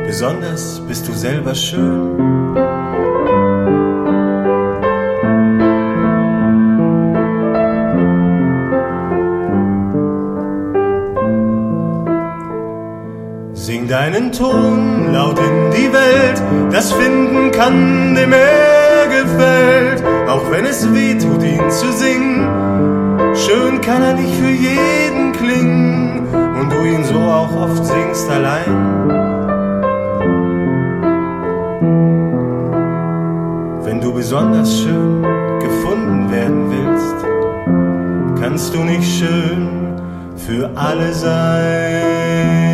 Besonders 0.06 0.80
bist 0.88 1.10
du 1.10 1.14
selber 1.14 1.54
schön. 1.56 2.67
Deinen 13.88 14.32
Ton 14.32 15.14
laut 15.14 15.40
in 15.40 15.72
die 15.72 15.92
Welt, 15.94 16.42
das 16.72 16.92
finden 16.92 17.52
kann, 17.52 18.16
dem 18.16 18.34
er 18.34 19.08
gefällt, 19.08 20.04
auch 20.28 20.52
wenn 20.52 20.66
es 20.66 20.94
weh 20.94 21.14
tut, 21.18 21.44
ihn 21.44 21.70
zu 21.70 21.92
singen. 21.94 22.48
Schön 23.36 23.82
kann 23.82 24.02
er 24.02 24.14
nicht 24.14 24.34
für 24.36 24.50
jeden 24.50 25.32
klingen 25.34 26.28
und 26.60 26.72
du 26.72 26.84
ihn 26.84 27.04
so 27.04 27.20
auch 27.20 27.56
oft 27.56 27.86
singst 27.86 28.30
allein. 28.30 29.10
Wenn 33.84 34.02
du 34.02 34.14
besonders 34.14 34.82
schön 34.82 35.24
gefunden 35.60 36.30
werden 36.32 36.70
willst, 36.70 38.42
kannst 38.42 38.74
du 38.74 38.80
nicht 38.80 39.20
schön 39.20 39.96
für 40.36 40.70
alle 40.76 41.14
sein. 41.14 42.67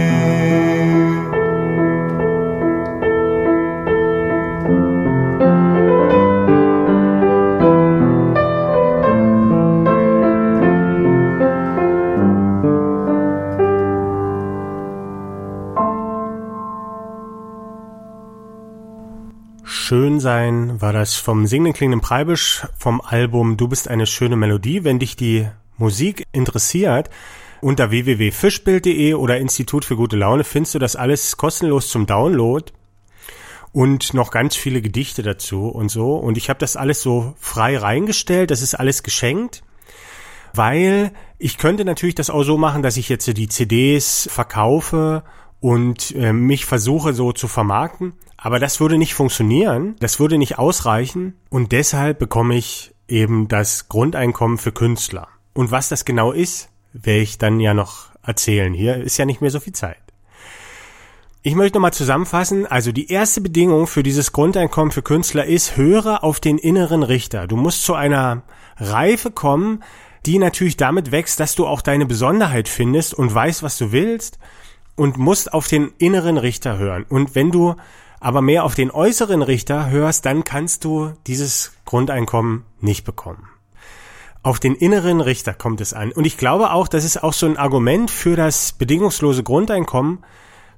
War 20.83 20.91
das 20.91 21.15
vom 21.15 21.47
singenden 21.47 21.73
klingenden 21.73 22.01
Preibisch 22.01 22.67
vom 22.77 22.99
Album 22.99 23.55
Du 23.55 23.69
bist 23.69 23.87
eine 23.87 24.05
schöne 24.05 24.35
Melodie. 24.35 24.83
Wenn 24.83 24.99
dich 24.99 25.15
die 25.15 25.47
Musik 25.77 26.25
interessiert, 26.33 27.09
unter 27.61 27.89
www.fischbild.de 27.89 29.13
oder 29.13 29.37
Institut 29.37 29.85
für 29.85 29.95
gute 29.95 30.17
Laune 30.17 30.43
findest 30.43 30.75
du 30.75 30.79
das 30.79 30.97
alles 30.97 31.37
kostenlos 31.37 31.87
zum 31.87 32.05
Download 32.05 32.65
und 33.71 34.13
noch 34.13 34.29
ganz 34.29 34.57
viele 34.57 34.81
Gedichte 34.81 35.23
dazu 35.23 35.69
und 35.69 35.87
so. 35.87 36.17
Und 36.17 36.37
ich 36.37 36.49
habe 36.49 36.59
das 36.59 36.75
alles 36.75 37.01
so 37.01 37.33
frei 37.39 37.77
reingestellt, 37.77 38.51
das 38.51 38.61
ist 38.61 38.75
alles 38.75 39.03
geschenkt, 39.03 39.63
weil 40.53 41.13
ich 41.37 41.57
könnte 41.57 41.85
natürlich 41.85 42.15
das 42.15 42.29
auch 42.29 42.43
so 42.43 42.57
machen, 42.57 42.83
dass 42.83 42.97
ich 42.97 43.07
jetzt 43.07 43.25
die 43.37 43.47
CDs 43.47 44.27
verkaufe 44.29 45.23
und 45.61 46.13
äh, 46.13 46.33
mich 46.33 46.65
versuche 46.65 47.13
so 47.13 47.31
zu 47.31 47.47
vermarkten. 47.47 48.15
Aber 48.43 48.59
das 48.59 48.81
würde 48.81 48.97
nicht 48.97 49.13
funktionieren, 49.13 49.95
das 50.01 50.19
würde 50.19 50.37
nicht 50.37 50.59
ausreichen 50.59 51.33
und 51.49 51.71
deshalb 51.71 52.19
bekomme 52.19 52.57
ich 52.57 52.93
eben 53.07 53.47
das 53.47 53.87
Grundeinkommen 53.87 54.57
für 54.57 54.73
Künstler. 54.73 55.29
Und 55.53 55.71
was 55.71 55.87
das 55.87 56.03
genau 56.03 56.33
ist, 56.33 56.67
werde 56.91 57.21
ich 57.21 57.37
dann 57.37 57.61
ja 57.61 57.73
noch 57.73 58.09
erzählen. 58.21 58.73
Hier 58.73 58.97
ist 58.97 59.17
ja 59.17 59.23
nicht 59.23 59.39
mehr 59.39 59.49
so 59.49 59.61
viel 59.61 59.71
Zeit. 59.71 59.95
Ich 61.41 61.55
möchte 61.55 61.77
nochmal 61.77 61.93
zusammenfassen. 61.93 62.65
Also 62.65 62.91
die 62.91 63.09
erste 63.09 63.39
Bedingung 63.39 63.87
für 63.87 64.03
dieses 64.03 64.33
Grundeinkommen 64.33 64.91
für 64.91 65.03
Künstler 65.03 65.45
ist, 65.45 65.77
höre 65.77 66.21
auf 66.21 66.41
den 66.41 66.57
inneren 66.57 67.03
Richter. 67.03 67.47
Du 67.47 67.55
musst 67.55 67.85
zu 67.85 67.93
einer 67.93 68.43
Reife 68.75 69.31
kommen, 69.31 69.85
die 70.25 70.37
natürlich 70.37 70.75
damit 70.75 71.13
wächst, 71.13 71.39
dass 71.39 71.55
du 71.55 71.65
auch 71.65 71.81
deine 71.81 72.05
Besonderheit 72.05 72.67
findest 72.67 73.13
und 73.13 73.33
weißt, 73.33 73.63
was 73.63 73.77
du 73.77 73.93
willst 73.93 74.37
und 74.97 75.17
musst 75.17 75.53
auf 75.53 75.69
den 75.69 75.93
inneren 75.97 76.37
Richter 76.37 76.77
hören. 76.77 77.05
Und 77.07 77.35
wenn 77.35 77.49
du 77.49 77.75
aber 78.23 78.41
mehr 78.41 78.63
auf 78.63 78.73
den 78.73 78.89
äußeren 78.89 79.41
Richter 79.41 79.89
hörst, 79.89 80.25
dann 80.25 80.43
kannst 80.43 80.85
du 80.85 81.11
dieses 81.27 81.73
Grundeinkommen 81.85 82.63
nicht 82.79 83.03
bekommen. 83.03 83.49
Auf 84.41 84.59
den 84.59 84.75
inneren 84.75 85.21
Richter 85.21 85.53
kommt 85.53 85.81
es 85.81 85.93
an. 85.93 86.11
Und 86.11 86.25
ich 86.25 86.37
glaube 86.37 86.71
auch, 86.71 86.87
das 86.87 87.05
ist 87.05 87.21
auch 87.21 87.33
so 87.33 87.45
ein 87.45 87.57
Argument 87.57 88.09
für 88.09 88.35
das 88.35 88.73
bedingungslose 88.73 89.43
Grundeinkommen, 89.43 90.19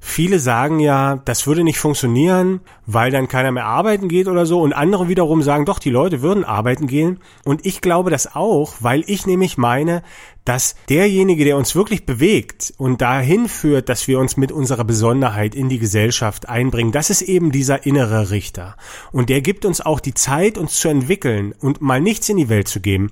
Viele 0.07 0.37
sagen 0.37 0.79
ja, 0.79 1.15
das 1.25 1.47
würde 1.47 1.63
nicht 1.63 1.79
funktionieren, 1.79 2.61
weil 2.85 3.09
dann 3.09 3.27
keiner 3.27 3.51
mehr 3.51 3.65
arbeiten 3.65 4.07
geht 4.07 4.27
oder 4.27 4.45
so. 4.45 4.61
Und 4.61 4.71
andere 4.71 5.07
wiederum 5.07 5.41
sagen, 5.41 5.65
doch, 5.65 5.79
die 5.79 5.89
Leute 5.89 6.21
würden 6.21 6.43
arbeiten 6.43 6.85
gehen. 6.85 7.19
Und 7.43 7.65
ich 7.65 7.81
glaube 7.81 8.11
das 8.11 8.35
auch, 8.35 8.75
weil 8.81 9.03
ich 9.07 9.25
nämlich 9.25 9.57
meine, 9.57 10.03
dass 10.45 10.75
derjenige, 10.89 11.43
der 11.43 11.57
uns 11.57 11.75
wirklich 11.75 12.05
bewegt 12.05 12.73
und 12.77 13.01
dahin 13.01 13.49
führt, 13.49 13.89
dass 13.89 14.07
wir 14.07 14.19
uns 14.19 14.37
mit 14.37 14.51
unserer 14.51 14.83
Besonderheit 14.83 15.55
in 15.55 15.69
die 15.69 15.79
Gesellschaft 15.79 16.47
einbringen, 16.47 16.91
das 16.91 17.09
ist 17.09 17.23
eben 17.23 17.51
dieser 17.51 17.85
innere 17.85 18.29
Richter. 18.29 18.77
Und 19.11 19.29
der 19.29 19.41
gibt 19.41 19.65
uns 19.65 19.81
auch 19.81 19.99
die 19.99 20.13
Zeit, 20.13 20.57
uns 20.57 20.79
zu 20.79 20.87
entwickeln 20.87 21.53
und 21.59 21.81
mal 21.81 21.99
nichts 21.99 22.29
in 22.29 22.37
die 22.37 22.49
Welt 22.49 22.67
zu 22.67 22.79
geben, 22.79 23.11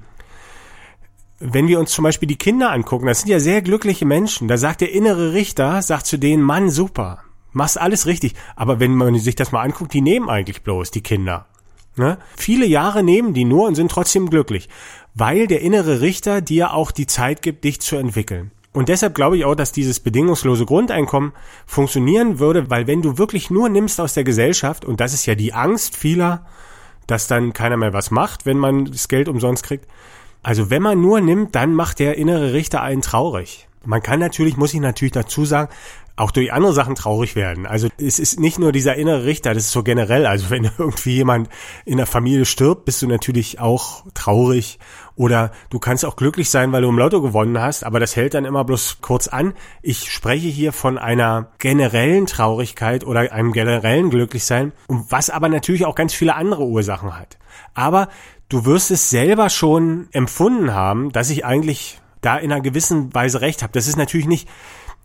wenn 1.40 1.68
wir 1.68 1.80
uns 1.80 1.92
zum 1.92 2.04
Beispiel 2.04 2.28
die 2.28 2.38
Kinder 2.38 2.72
angucken, 2.72 3.08
das 3.08 3.20
sind 3.22 3.30
ja 3.30 3.40
sehr 3.40 3.62
glückliche 3.62 4.06
Menschen. 4.06 4.48
Da 4.48 4.58
sagt 4.58 4.80
der 4.80 4.94
innere 4.94 5.34
Richter, 5.34 5.82
sagt 5.82 6.06
zu 6.06 6.18
denen, 6.18 6.42
Mann, 6.42 6.70
super, 6.70 7.20
machst 7.52 7.80
alles 7.80 8.06
richtig. 8.06 8.34
Aber 8.56 8.80
wenn 8.80 8.96
man 8.96 9.18
sich 9.18 9.36
das 9.36 9.52
mal 9.52 9.62
anguckt, 9.62 9.94
die 9.94 10.02
nehmen 10.02 10.30
eigentlich 10.30 10.64
bloß 10.64 10.92
die 10.92 11.04
Kinder. 11.04 11.48
Ne? 11.96 12.18
Viele 12.36 12.66
Jahre 12.66 13.04
nehmen 13.04 13.34
die 13.34 13.46
nur 13.46 13.68
und 13.68 13.76
sind 13.76 13.92
trotzdem 13.92 14.30
glücklich, 14.30 14.70
weil 15.14 15.48
der 15.48 15.62
innere 15.62 16.02
Richter 16.02 16.42
dir 16.42 16.74
auch 16.74 16.92
die 16.92 17.08
Zeit 17.08 17.42
gibt, 17.42 17.64
dich 17.64 17.82
zu 17.82 17.96
entwickeln. 17.96 18.52
Und 18.72 18.90
deshalb 18.90 19.14
glaube 19.14 19.38
ich 19.38 19.46
auch, 19.46 19.54
dass 19.54 19.72
dieses 19.72 20.00
bedingungslose 20.00 20.66
Grundeinkommen 20.66 21.34
funktionieren 21.68 22.40
würde, 22.40 22.72
weil 22.72 22.88
wenn 22.88 23.04
du 23.04 23.20
wirklich 23.20 23.52
nur 23.52 23.70
nimmst 23.70 24.02
aus 24.02 24.16
der 24.16 24.24
Gesellschaft, 24.24 24.84
und 24.84 25.00
das 25.00 25.14
ist 25.14 25.28
ja 25.28 25.36
die 25.36 25.54
Angst 25.54 25.96
vieler, 25.96 26.46
dass 27.06 27.28
dann 27.28 27.54
keiner 27.54 27.78
mehr 27.78 27.94
was 27.94 28.10
macht, 28.10 28.48
wenn 28.48 28.58
man 28.58 28.86
das 28.86 29.08
Geld 29.08 29.30
umsonst 29.30 29.64
kriegt, 29.64 29.88
also 30.42 30.72
wenn 30.72 30.82
man 30.82 31.00
nur 31.00 31.22
nimmt, 31.22 31.54
dann 31.54 31.76
macht 31.76 32.00
der 32.00 32.18
innere 32.18 32.54
Richter 32.54 32.82
einen 32.82 33.02
traurig. 33.02 33.68
Man 33.86 34.02
kann 34.02 34.20
natürlich, 34.20 34.58
muss 34.58 34.74
ich 34.74 34.80
natürlich 34.80 35.12
dazu 35.12 35.46
sagen, 35.46 35.70
auch 36.16 36.32
durch 36.32 36.54
andere 36.54 36.74
Sachen 36.74 36.94
traurig 36.94 37.36
werden. 37.36 37.66
Also 37.66 37.88
es 37.98 38.20
ist 38.20 38.40
nicht 38.40 38.60
nur 38.60 38.72
dieser 38.72 38.96
innere 38.96 39.26
Richter, 39.26 39.54
das 39.54 39.64
ist 39.64 39.72
so 39.72 39.82
generell. 39.82 40.28
Also 40.28 40.50
wenn 40.52 40.70
irgendwie 40.78 41.16
jemand 41.16 41.50
in 41.86 41.98
der 41.98 42.06
Familie 42.06 42.46
stirbt, 42.46 42.86
bist 42.86 43.02
du 43.02 43.08
natürlich 43.08 43.60
auch 43.60 44.04
traurig. 44.14 44.78
Oder 45.16 45.52
du 45.70 45.80
kannst 45.80 46.06
auch 46.06 46.16
glücklich 46.16 46.50
sein, 46.50 46.72
weil 46.72 46.84
du 46.84 46.90
im 46.90 46.98
Lotto 46.98 47.22
gewonnen 47.22 47.60
hast, 47.60 47.84
aber 47.84 48.00
das 48.00 48.16
hält 48.16 48.36
dann 48.36 48.46
immer 48.46 48.64
bloß 48.64 49.00
kurz 49.02 49.28
an. 49.28 49.54
Ich 49.82 50.12
spreche 50.12 50.48
hier 50.48 50.72
von 50.72 50.98
einer 50.98 51.52
generellen 51.58 52.26
Traurigkeit 52.26 53.06
oder 53.06 53.32
einem 53.32 53.52
generellen 53.52 54.10
Glücklichsein, 54.10 54.72
was 54.88 55.30
aber 55.30 55.50
natürlich 55.50 55.86
auch 55.86 55.96
ganz 55.96 56.14
viele 56.14 56.36
andere 56.36 56.64
Ursachen 56.64 57.18
hat. 57.18 57.38
Aber 57.74 58.10
du 58.50 58.66
wirst 58.66 58.92
es 58.92 59.10
selber 59.10 59.50
schon 59.50 60.08
empfunden 60.12 60.74
haben, 60.74 61.12
dass 61.12 61.30
ich 61.30 61.46
eigentlich 61.46 62.00
da 62.26 62.38
in 62.38 62.52
einer 62.52 62.62
gewissen 62.62 63.14
Weise 63.14 63.42
recht 63.42 63.62
habe. 63.64 63.74
Das 63.74 63.88
ist 63.88 63.98
natürlich 63.98 64.28
nicht 64.28 64.48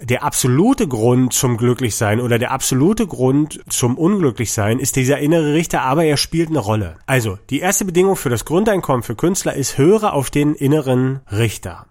der 0.00 0.22
absolute 0.22 0.86
Grund 0.86 1.32
zum 1.32 1.56
Glücklichsein 1.56 2.20
oder 2.20 2.38
der 2.38 2.52
absolute 2.52 3.06
Grund 3.06 3.60
zum 3.68 3.98
Unglücklichsein 3.98 4.78
ist 4.78 4.96
dieser 4.96 5.18
innere 5.18 5.54
Richter, 5.54 5.82
aber 5.82 6.04
er 6.04 6.16
spielt 6.16 6.50
eine 6.50 6.60
Rolle. 6.60 6.96
Also, 7.06 7.38
die 7.50 7.58
erste 7.58 7.84
Bedingung 7.84 8.14
für 8.14 8.30
das 8.30 8.44
Grundeinkommen 8.44 9.02
für 9.02 9.16
Künstler 9.16 9.54
ist, 9.54 9.76
höre 9.76 10.12
auf 10.12 10.30
den 10.30 10.54
inneren 10.54 11.20
Richter 11.32 11.86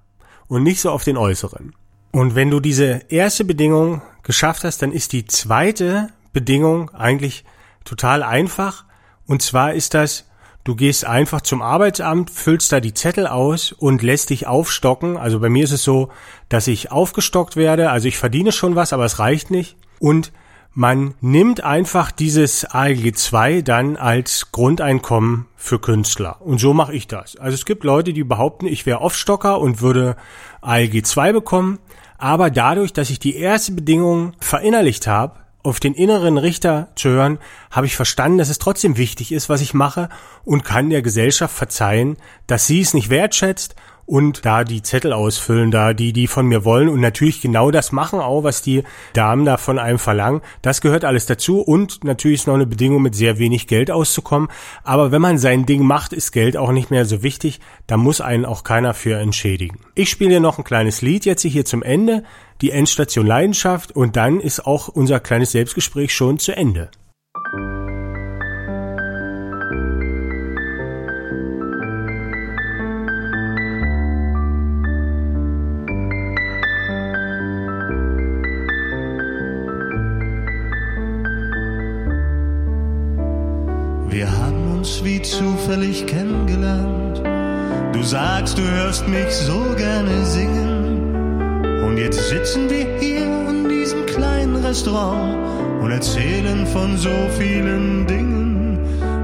und 0.48 0.64
nicht 0.64 0.80
so 0.80 0.92
auf 0.92 1.04
den 1.04 1.18
äußeren. 1.18 1.76
Und 2.12 2.36
wenn 2.36 2.50
du 2.50 2.62
diese 2.62 3.02
erste 3.10 3.44
Bedingung 3.44 4.02
geschafft 4.24 4.64
hast, 4.64 4.82
dann 4.82 4.94
ist 4.94 5.12
die 5.12 5.26
zweite 5.26 6.10
Bedingung 6.32 6.90
eigentlich 6.92 7.44
total 7.84 8.24
einfach. 8.24 8.86
Und 9.26 9.42
zwar 9.42 9.74
ist 9.74 9.94
das, 9.94 10.27
Du 10.68 10.76
gehst 10.76 11.06
einfach 11.06 11.40
zum 11.40 11.62
Arbeitsamt, 11.62 12.30
füllst 12.30 12.74
da 12.74 12.82
die 12.82 12.94
Zettel 12.94 13.26
aus 13.26 13.72
und 13.72 14.04
lässt 14.04 14.32
dich 14.32 14.48
aufstocken. 14.48 15.16
Also 15.16 15.40
bei 15.40 15.48
mir 15.48 15.64
ist 15.64 15.72
es 15.72 15.82
so, 15.82 16.10
dass 16.50 16.68
ich 16.68 16.92
aufgestockt 16.92 17.56
werde. 17.56 17.90
Also 17.90 18.10
ich 18.10 18.18
verdiene 18.18 18.52
schon 18.52 18.76
was, 18.76 18.92
aber 18.92 19.06
es 19.06 19.18
reicht 19.18 19.50
nicht. 19.50 19.78
Und 20.00 20.34
man 20.74 21.14
nimmt 21.22 21.64
einfach 21.64 22.12
dieses 22.12 22.66
ALG 22.66 23.16
2 23.16 23.62
dann 23.62 23.96
als 23.96 24.52
Grundeinkommen 24.52 25.46
für 25.56 25.80
Künstler. 25.80 26.42
Und 26.42 26.60
so 26.60 26.74
mache 26.74 26.94
ich 26.94 27.08
das. 27.08 27.38
Also 27.38 27.56
es 27.56 27.64
gibt 27.64 27.86
Leute, 27.86 28.12
die 28.12 28.26
behaupten, 28.26 28.66
ich 28.66 28.86
wäre 28.86 29.00
Aufstocker 29.00 29.62
und 29.62 29.80
würde 29.80 30.18
ALG 30.60 31.06
2 31.06 31.32
bekommen. 31.32 31.80
Aber 32.18 32.50
dadurch, 32.50 32.92
dass 32.92 33.10
ich 33.10 33.20
die 33.20 33.38
erste 33.38 33.72
Bedingung 33.72 34.34
verinnerlicht 34.42 35.08
habe, 35.08 35.47
auf 35.64 35.80
den 35.80 35.94
inneren 35.94 36.38
Richter 36.38 36.90
zu 36.96 37.10
hören, 37.10 37.40
habe 37.72 37.86
ich 37.88 37.96
verstanden, 37.96 38.38
dass 38.38 38.50
es 38.50 38.60
trotzdem 38.60 38.98
wichtig 38.98 39.32
ist, 39.32 39.50
was 39.50 39.62
ich 39.62 39.74
mache 39.74 40.10
und 40.44 40.64
kann 40.64 40.90
der 40.90 41.02
Gesellschaft 41.02 41.56
verzeihen, 41.56 42.18
dass 42.48 42.68
sie 42.68 42.82
es 42.82 42.94
nicht 42.94 43.10
wertschätzt 43.10 43.76
und 44.08 44.46
da 44.46 44.64
die 44.64 44.82
Zettel 44.82 45.12
ausfüllen, 45.12 45.70
da 45.70 45.94
die, 45.94 46.14
die 46.14 46.28
von 46.28 46.48
mir 46.48 46.64
wollen 46.64 46.88
und 46.88 47.02
natürlich 47.02 47.42
genau 47.42 47.72
das 47.72 47.92
machen 47.92 48.20
auch, 48.22 48.44
was 48.44 48.62
die 48.62 48.84
Damen 49.12 49.44
da 49.44 49.58
von 49.58 49.78
einem 49.78 50.00
verlangen. 50.00 50.42
Das 50.62 50.80
gehört 50.80 51.04
alles 51.04 51.26
dazu 51.26 51.60
und 51.60 52.06
natürlich 52.06 52.40
ist 52.40 52.48
noch 52.48 52.56
eine 52.56 52.66
Bedingung, 52.66 53.02
mit 53.02 53.16
sehr 53.16 53.38
wenig 53.38 53.68
Geld 53.68 53.92
auszukommen. 53.92 54.48
Aber 54.84 55.12
wenn 55.12 55.22
man 55.22 55.38
sein 55.38 55.66
Ding 55.66 55.84
macht, 55.84 56.14
ist 56.14 56.32
Geld 56.32 56.56
auch 56.56 56.72
nicht 56.72 56.90
mehr 56.90 57.04
so 57.04 57.22
wichtig. 57.22 57.60
Da 57.86 57.98
muss 57.98 58.22
einen 58.22 58.46
auch 58.46 58.64
keiner 58.64 58.94
für 58.94 59.20
entschädigen. 59.20 59.80
Ich 59.94 60.10
spiele 60.10 60.30
dir 60.30 60.40
noch 60.40 60.58
ein 60.58 60.64
kleines 60.64 61.02
Lied 61.02 61.26
jetzt 61.26 61.42
hier 61.42 61.66
zum 61.66 61.84
Ende, 61.84 62.24
die 62.62 62.72
Endstation 62.72 63.26
Leidenschaft 63.26 63.92
und 63.92 64.16
dann 64.16 64.40
ist 64.40 64.66
auch 64.66 64.88
unser 64.88 65.20
kleines 65.20 65.52
Selbstgespräch 65.52 66.14
schon 66.14 66.40
zu 66.40 66.56
Ende. 66.56 66.90
Wir 84.10 84.32
haben 84.32 84.78
uns 84.78 85.04
wie 85.04 85.22
zufällig 85.22 86.08
kennengelernt. 86.08 87.22
Du 87.94 88.02
sagst, 88.04 88.58
du 88.58 88.64
hörst 88.64 89.08
mich 89.08 89.30
so 89.32 89.76
gerne 89.76 90.26
singen. 90.26 90.77
Und 91.98 92.04
jetzt 92.04 92.30
sitzen 92.30 92.70
wir 92.70 92.86
hier 93.00 93.26
in 93.50 93.68
diesem 93.68 94.06
kleinen 94.06 94.56
Restaurant 94.58 95.36
und 95.82 95.90
erzählen 95.90 96.68
von 96.68 96.96
so 96.96 97.10
vielen 97.40 98.06
Dingen. 98.06 98.78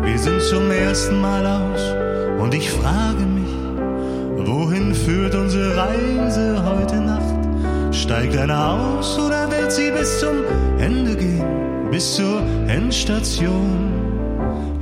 Wir 0.04 0.18
sind 0.18 0.42
zum 0.42 0.72
ersten 0.72 1.22
Mal 1.22 1.46
aus 1.46 2.42
und 2.42 2.52
ich 2.56 2.72
frage 2.72 3.26
mich, 3.28 4.48
wohin 4.48 4.96
führt 4.96 5.36
unsere 5.36 5.78
Reise 5.78 6.66
heute 6.66 6.96
Nacht? 6.96 7.94
Steigt 7.96 8.36
einer 8.36 8.72
aus 8.72 9.20
oder 9.20 9.52
wird 9.52 9.72
sie 9.72 9.92
bis 9.92 10.20
zum 10.20 10.38
Ende 10.80 11.16
gehen, 11.16 11.92
bis 11.92 12.16
zur 12.16 12.42
Endstation? 12.68 13.94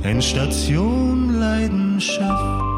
Endstation 0.02 1.38
Leidenschaft. 1.38 2.71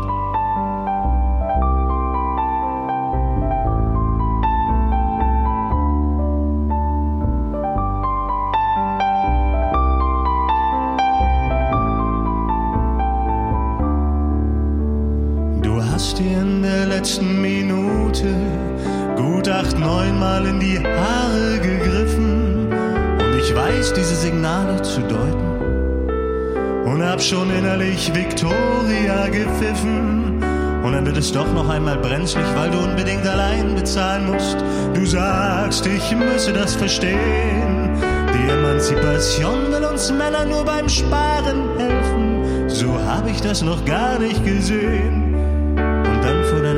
Diese 23.97 24.15
Signale 24.17 24.81
zu 24.83 25.01
deuten. 25.01 26.85
Und 26.85 27.03
hab 27.03 27.21
schon 27.21 27.51
innerlich 27.51 28.13
Victoria 28.15 29.29
gepfiffen. 29.29 30.43
Und 30.83 30.93
dann 30.93 31.07
wird 31.07 31.17
es 31.17 31.33
doch 31.33 31.51
noch 31.53 31.69
einmal 31.69 31.97
brenzlig, 31.99 32.45
weil 32.55 32.71
du 32.71 32.79
unbedingt 32.79 33.27
allein 33.27 33.75
bezahlen 33.75 34.31
musst. 34.31 34.57
Du 34.95 35.07
sagst, 35.07 35.87
ich 35.87 36.15
müsse 36.15 36.53
das 36.53 36.75
verstehen. 36.75 37.91
Die 38.35 38.51
Emanzipation 38.51 39.73
will 39.73 39.85
uns 39.85 40.13
Männer 40.13 40.45
nur 40.45 40.65
beim 40.65 40.89
Sparen 40.89 41.79
helfen. 41.79 42.69
So 42.69 42.89
hab 43.07 43.27
ich 43.29 43.41
das 43.41 43.63
noch 43.63 43.85
gar 43.85 44.19
nicht 44.19 44.45
gesehen 44.45 45.25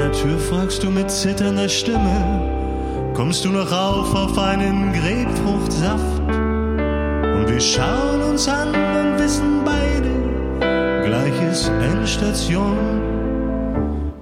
deiner 0.07 0.13
Tür 0.13 0.39
fragst 0.39 0.83
du 0.83 0.91
mit 0.91 1.11
zitternder 1.11 1.69
Stimme, 1.69 3.13
kommst 3.15 3.45
du 3.45 3.51
noch 3.51 3.71
rauf 3.71 4.15
auf 4.15 4.39
einen 4.39 4.93
Grapefruchtsaft? 4.93 6.16
Wir 7.57 7.63
schauen 7.63 8.23
uns 8.23 8.47
an 8.49 8.69
und 8.69 9.19
wissen 9.19 9.65
beide, 9.65 11.09
gleiches 11.09 11.69
Endstation, 11.69 12.77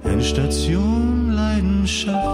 Endstation 0.05 1.31
Leidenschaft. 1.31 2.24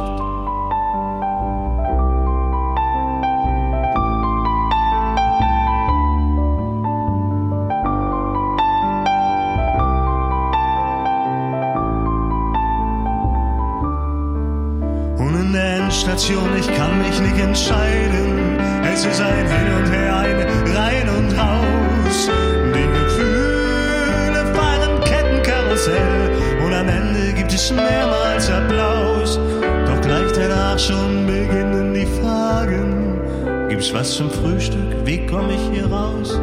Zum 34.22 34.30
Frühstück? 34.30 35.04
Wie 35.04 35.26
komme 35.26 35.54
ich 35.54 35.62
hier 35.74 35.88
raus? 35.92 36.40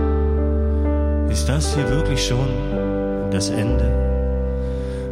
Ist 1.30 1.48
das 1.48 1.76
hier 1.76 1.88
wirklich 1.88 2.26
schon 2.26 2.48
das 3.30 3.50
Ende? 3.50 3.86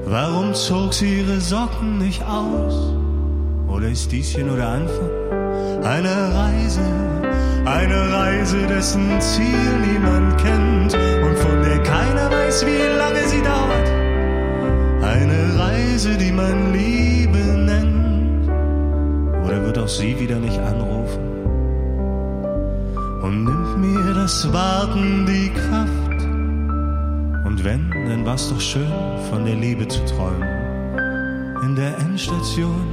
Warum 0.07 0.53
zog 0.53 0.93
sie 0.93 1.21
ihre 1.21 1.41
Socken 1.41 1.99
nicht 1.99 2.25
aus? 2.25 2.93
Oder 3.69 3.89
ist 3.89 4.11
dies 4.11 4.31
hier 4.35 4.45
nur 4.45 4.57
der 4.57 4.69
Anfang? 4.69 5.11
Eine 5.85 6.35
Reise, 6.35 6.81
eine 7.67 8.13
Reise, 8.13 8.67
dessen 8.67 9.21
Ziel 9.21 9.71
niemand 9.89 10.37
kennt 10.39 10.95
und 11.25 11.39
von 11.39 11.63
der 11.63 11.79
keiner 11.85 12.31
weiß, 12.33 12.67
wie 12.67 12.99
lange 12.99 13.23
sie 13.29 13.43
dauert. 13.43 13.89
Eine 15.03 15.57
Reise, 15.57 16.17
die 16.17 16.33
man 16.33 16.73
Liebe 16.73 17.39
nennt. 17.39 18.51
Oder 19.45 19.65
wird 19.65 19.79
auch 19.79 19.89
sie 19.89 20.19
wieder 20.19 20.41
nicht 20.41 20.59
anrufen? 20.59 21.26
Und 23.27 23.43
nimmt 23.43 23.79
mir 23.79 24.15
das 24.15 24.53
Warten 24.53 25.27
die 25.27 25.51
Kraft? 25.51 26.23
Und 27.45 27.65
wenn, 27.65 27.91
dann 27.91 28.25
war's 28.25 28.49
doch 28.49 28.61
schön, 28.61 28.87
von 29.29 29.45
der 29.45 29.57
Liebe 29.57 29.89
zu 29.89 29.99
träumen. 30.05 30.47
In 31.65 31.75
der 31.75 31.99
Endstation 31.99 32.87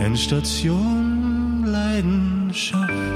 Endstation 0.00 1.64
Leidenschaft. 1.66 3.11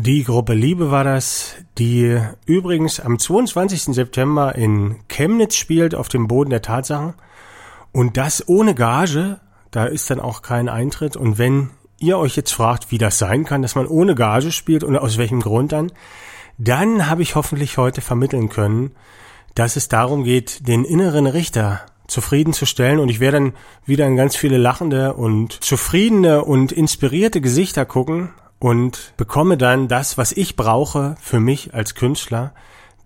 Die 0.00 0.22
Gruppe 0.22 0.54
Liebe 0.54 0.92
war 0.92 1.02
das, 1.02 1.56
die 1.76 2.20
übrigens 2.46 3.00
am 3.00 3.18
22. 3.18 3.96
September 3.96 4.54
in 4.54 5.00
Chemnitz 5.08 5.56
spielt, 5.56 5.96
auf 5.96 6.08
dem 6.08 6.28
Boden 6.28 6.50
der 6.50 6.62
Tatsachen. 6.62 7.14
Und 7.90 8.16
das 8.16 8.46
ohne 8.46 8.76
Gage, 8.76 9.40
da 9.72 9.86
ist 9.86 10.08
dann 10.08 10.20
auch 10.20 10.42
kein 10.42 10.68
Eintritt. 10.68 11.16
Und 11.16 11.36
wenn 11.36 11.70
ihr 11.98 12.16
euch 12.16 12.36
jetzt 12.36 12.52
fragt, 12.52 12.92
wie 12.92 12.98
das 12.98 13.18
sein 13.18 13.44
kann, 13.44 13.60
dass 13.60 13.74
man 13.74 13.88
ohne 13.88 14.14
Gage 14.14 14.52
spielt 14.52 14.84
und 14.84 14.96
aus 14.96 15.18
welchem 15.18 15.40
Grund 15.40 15.72
dann, 15.72 15.90
dann 16.58 17.08
habe 17.08 17.22
ich 17.22 17.34
hoffentlich 17.34 17.76
heute 17.76 18.00
vermitteln 18.00 18.50
können, 18.50 18.92
dass 19.56 19.74
es 19.74 19.88
darum 19.88 20.22
geht, 20.22 20.68
den 20.68 20.84
inneren 20.84 21.26
Richter 21.26 21.80
zufriedenzustellen 22.06 23.00
und 23.00 23.08
ich 23.08 23.18
werde 23.18 23.38
dann 23.38 23.52
wieder 23.84 24.06
in 24.06 24.14
ganz 24.14 24.36
viele 24.36 24.58
lachende 24.58 25.14
und 25.14 25.52
zufriedene 25.52 26.44
und 26.44 26.70
inspirierte 26.70 27.40
Gesichter 27.40 27.84
gucken, 27.84 28.30
und 28.58 29.12
bekomme 29.16 29.56
dann 29.56 29.88
das, 29.88 30.18
was 30.18 30.32
ich 30.32 30.56
brauche 30.56 31.16
für 31.20 31.40
mich 31.40 31.74
als 31.74 31.94
Künstler, 31.94 32.52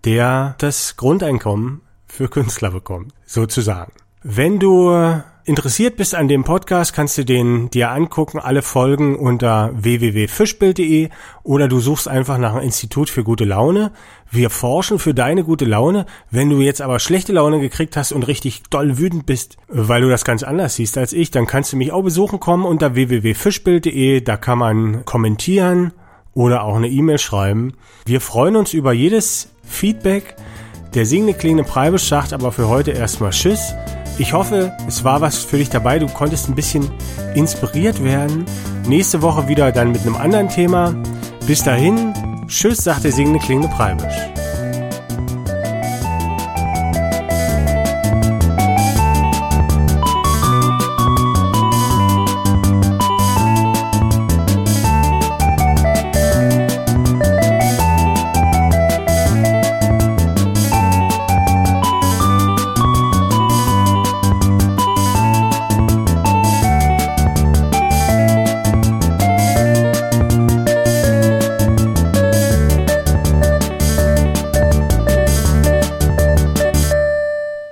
der 0.05 0.55
das 0.57 0.97
Grundeinkommen 0.97 1.81
für 2.07 2.29
Künstler 2.29 2.71
bekommt, 2.71 3.13
sozusagen. 3.25 3.93
Wenn 4.21 4.59
du 4.59 5.21
interessiert 5.45 5.97
bist 5.97 6.15
an 6.15 6.27
dem 6.27 6.43
Podcast, 6.43 6.93
kannst 6.93 7.17
du 7.17 7.25
den 7.25 7.69
dir 7.69 7.91
angucken, 7.91 8.39
alle 8.39 8.61
Folgen 8.61 9.15
unter 9.15 9.71
www.fischbild.de 9.73 11.09
oder 11.43 11.67
du 11.67 11.79
suchst 11.79 12.07
einfach 12.07 12.37
nach 12.37 12.53
einem 12.53 12.63
Institut 12.63 13.09
für 13.09 13.23
gute 13.23 13.43
Laune. 13.43 13.91
Wir 14.31 14.49
forschen 14.49 14.99
für 14.99 15.13
deine 15.13 15.43
gute 15.43 15.65
Laune. 15.65 16.05
Wenn 16.31 16.49
du 16.49 16.61
jetzt 16.61 16.81
aber 16.81 16.99
schlechte 16.99 17.33
Laune 17.33 17.59
gekriegt 17.59 17.97
hast 17.97 18.11
und 18.11 18.27
richtig 18.27 18.63
doll 18.69 18.97
wütend 18.97 19.25
bist, 19.25 19.57
weil 19.67 20.01
du 20.01 20.09
das 20.09 20.23
ganz 20.23 20.43
anders 20.43 20.75
siehst 20.75 20.97
als 20.97 21.13
ich, 21.13 21.29
dann 21.31 21.45
kannst 21.45 21.73
du 21.73 21.77
mich 21.77 21.91
auch 21.91 22.03
besuchen 22.03 22.39
kommen 22.39 22.65
unter 22.65 22.95
www.fischbild.de. 22.95 24.21
Da 24.21 24.37
kann 24.37 24.57
man 24.57 25.05
kommentieren 25.05 25.91
oder 26.33 26.63
auch 26.63 26.75
eine 26.75 26.89
E-Mail 26.89 27.19
schreiben. 27.19 27.73
Wir 28.05 28.21
freuen 28.21 28.55
uns 28.55 28.73
über 28.73 28.93
jedes 28.93 29.49
Feedback. 29.63 30.35
Der 30.93 31.05
singende 31.05 31.33
klingende 31.33 31.63
Preibisch 31.63 32.03
sagt 32.03 32.33
aber 32.33 32.51
für 32.51 32.67
heute 32.67 32.91
erstmal 32.91 33.31
Tschüss. 33.31 33.73
Ich 34.17 34.33
hoffe, 34.33 34.71
es 34.87 35.03
war 35.03 35.21
was 35.21 35.37
für 35.37 35.57
dich 35.57 35.69
dabei. 35.69 35.97
Du 35.99 36.07
konntest 36.07 36.47
ein 36.47 36.55
bisschen 36.55 36.89
inspiriert 37.33 38.03
werden. 38.03 38.45
Nächste 38.87 39.21
Woche 39.21 39.47
wieder 39.47 39.71
dann 39.71 39.91
mit 39.91 40.01
einem 40.01 40.15
anderen 40.15 40.49
Thema. 40.49 40.93
Bis 41.47 41.63
dahin, 41.63 42.13
tschüss, 42.47 42.83
sagt 42.83 43.03
der 43.03 43.11
singende 43.11 43.39
klingende 43.39 43.69
Preibisch. 43.69 44.15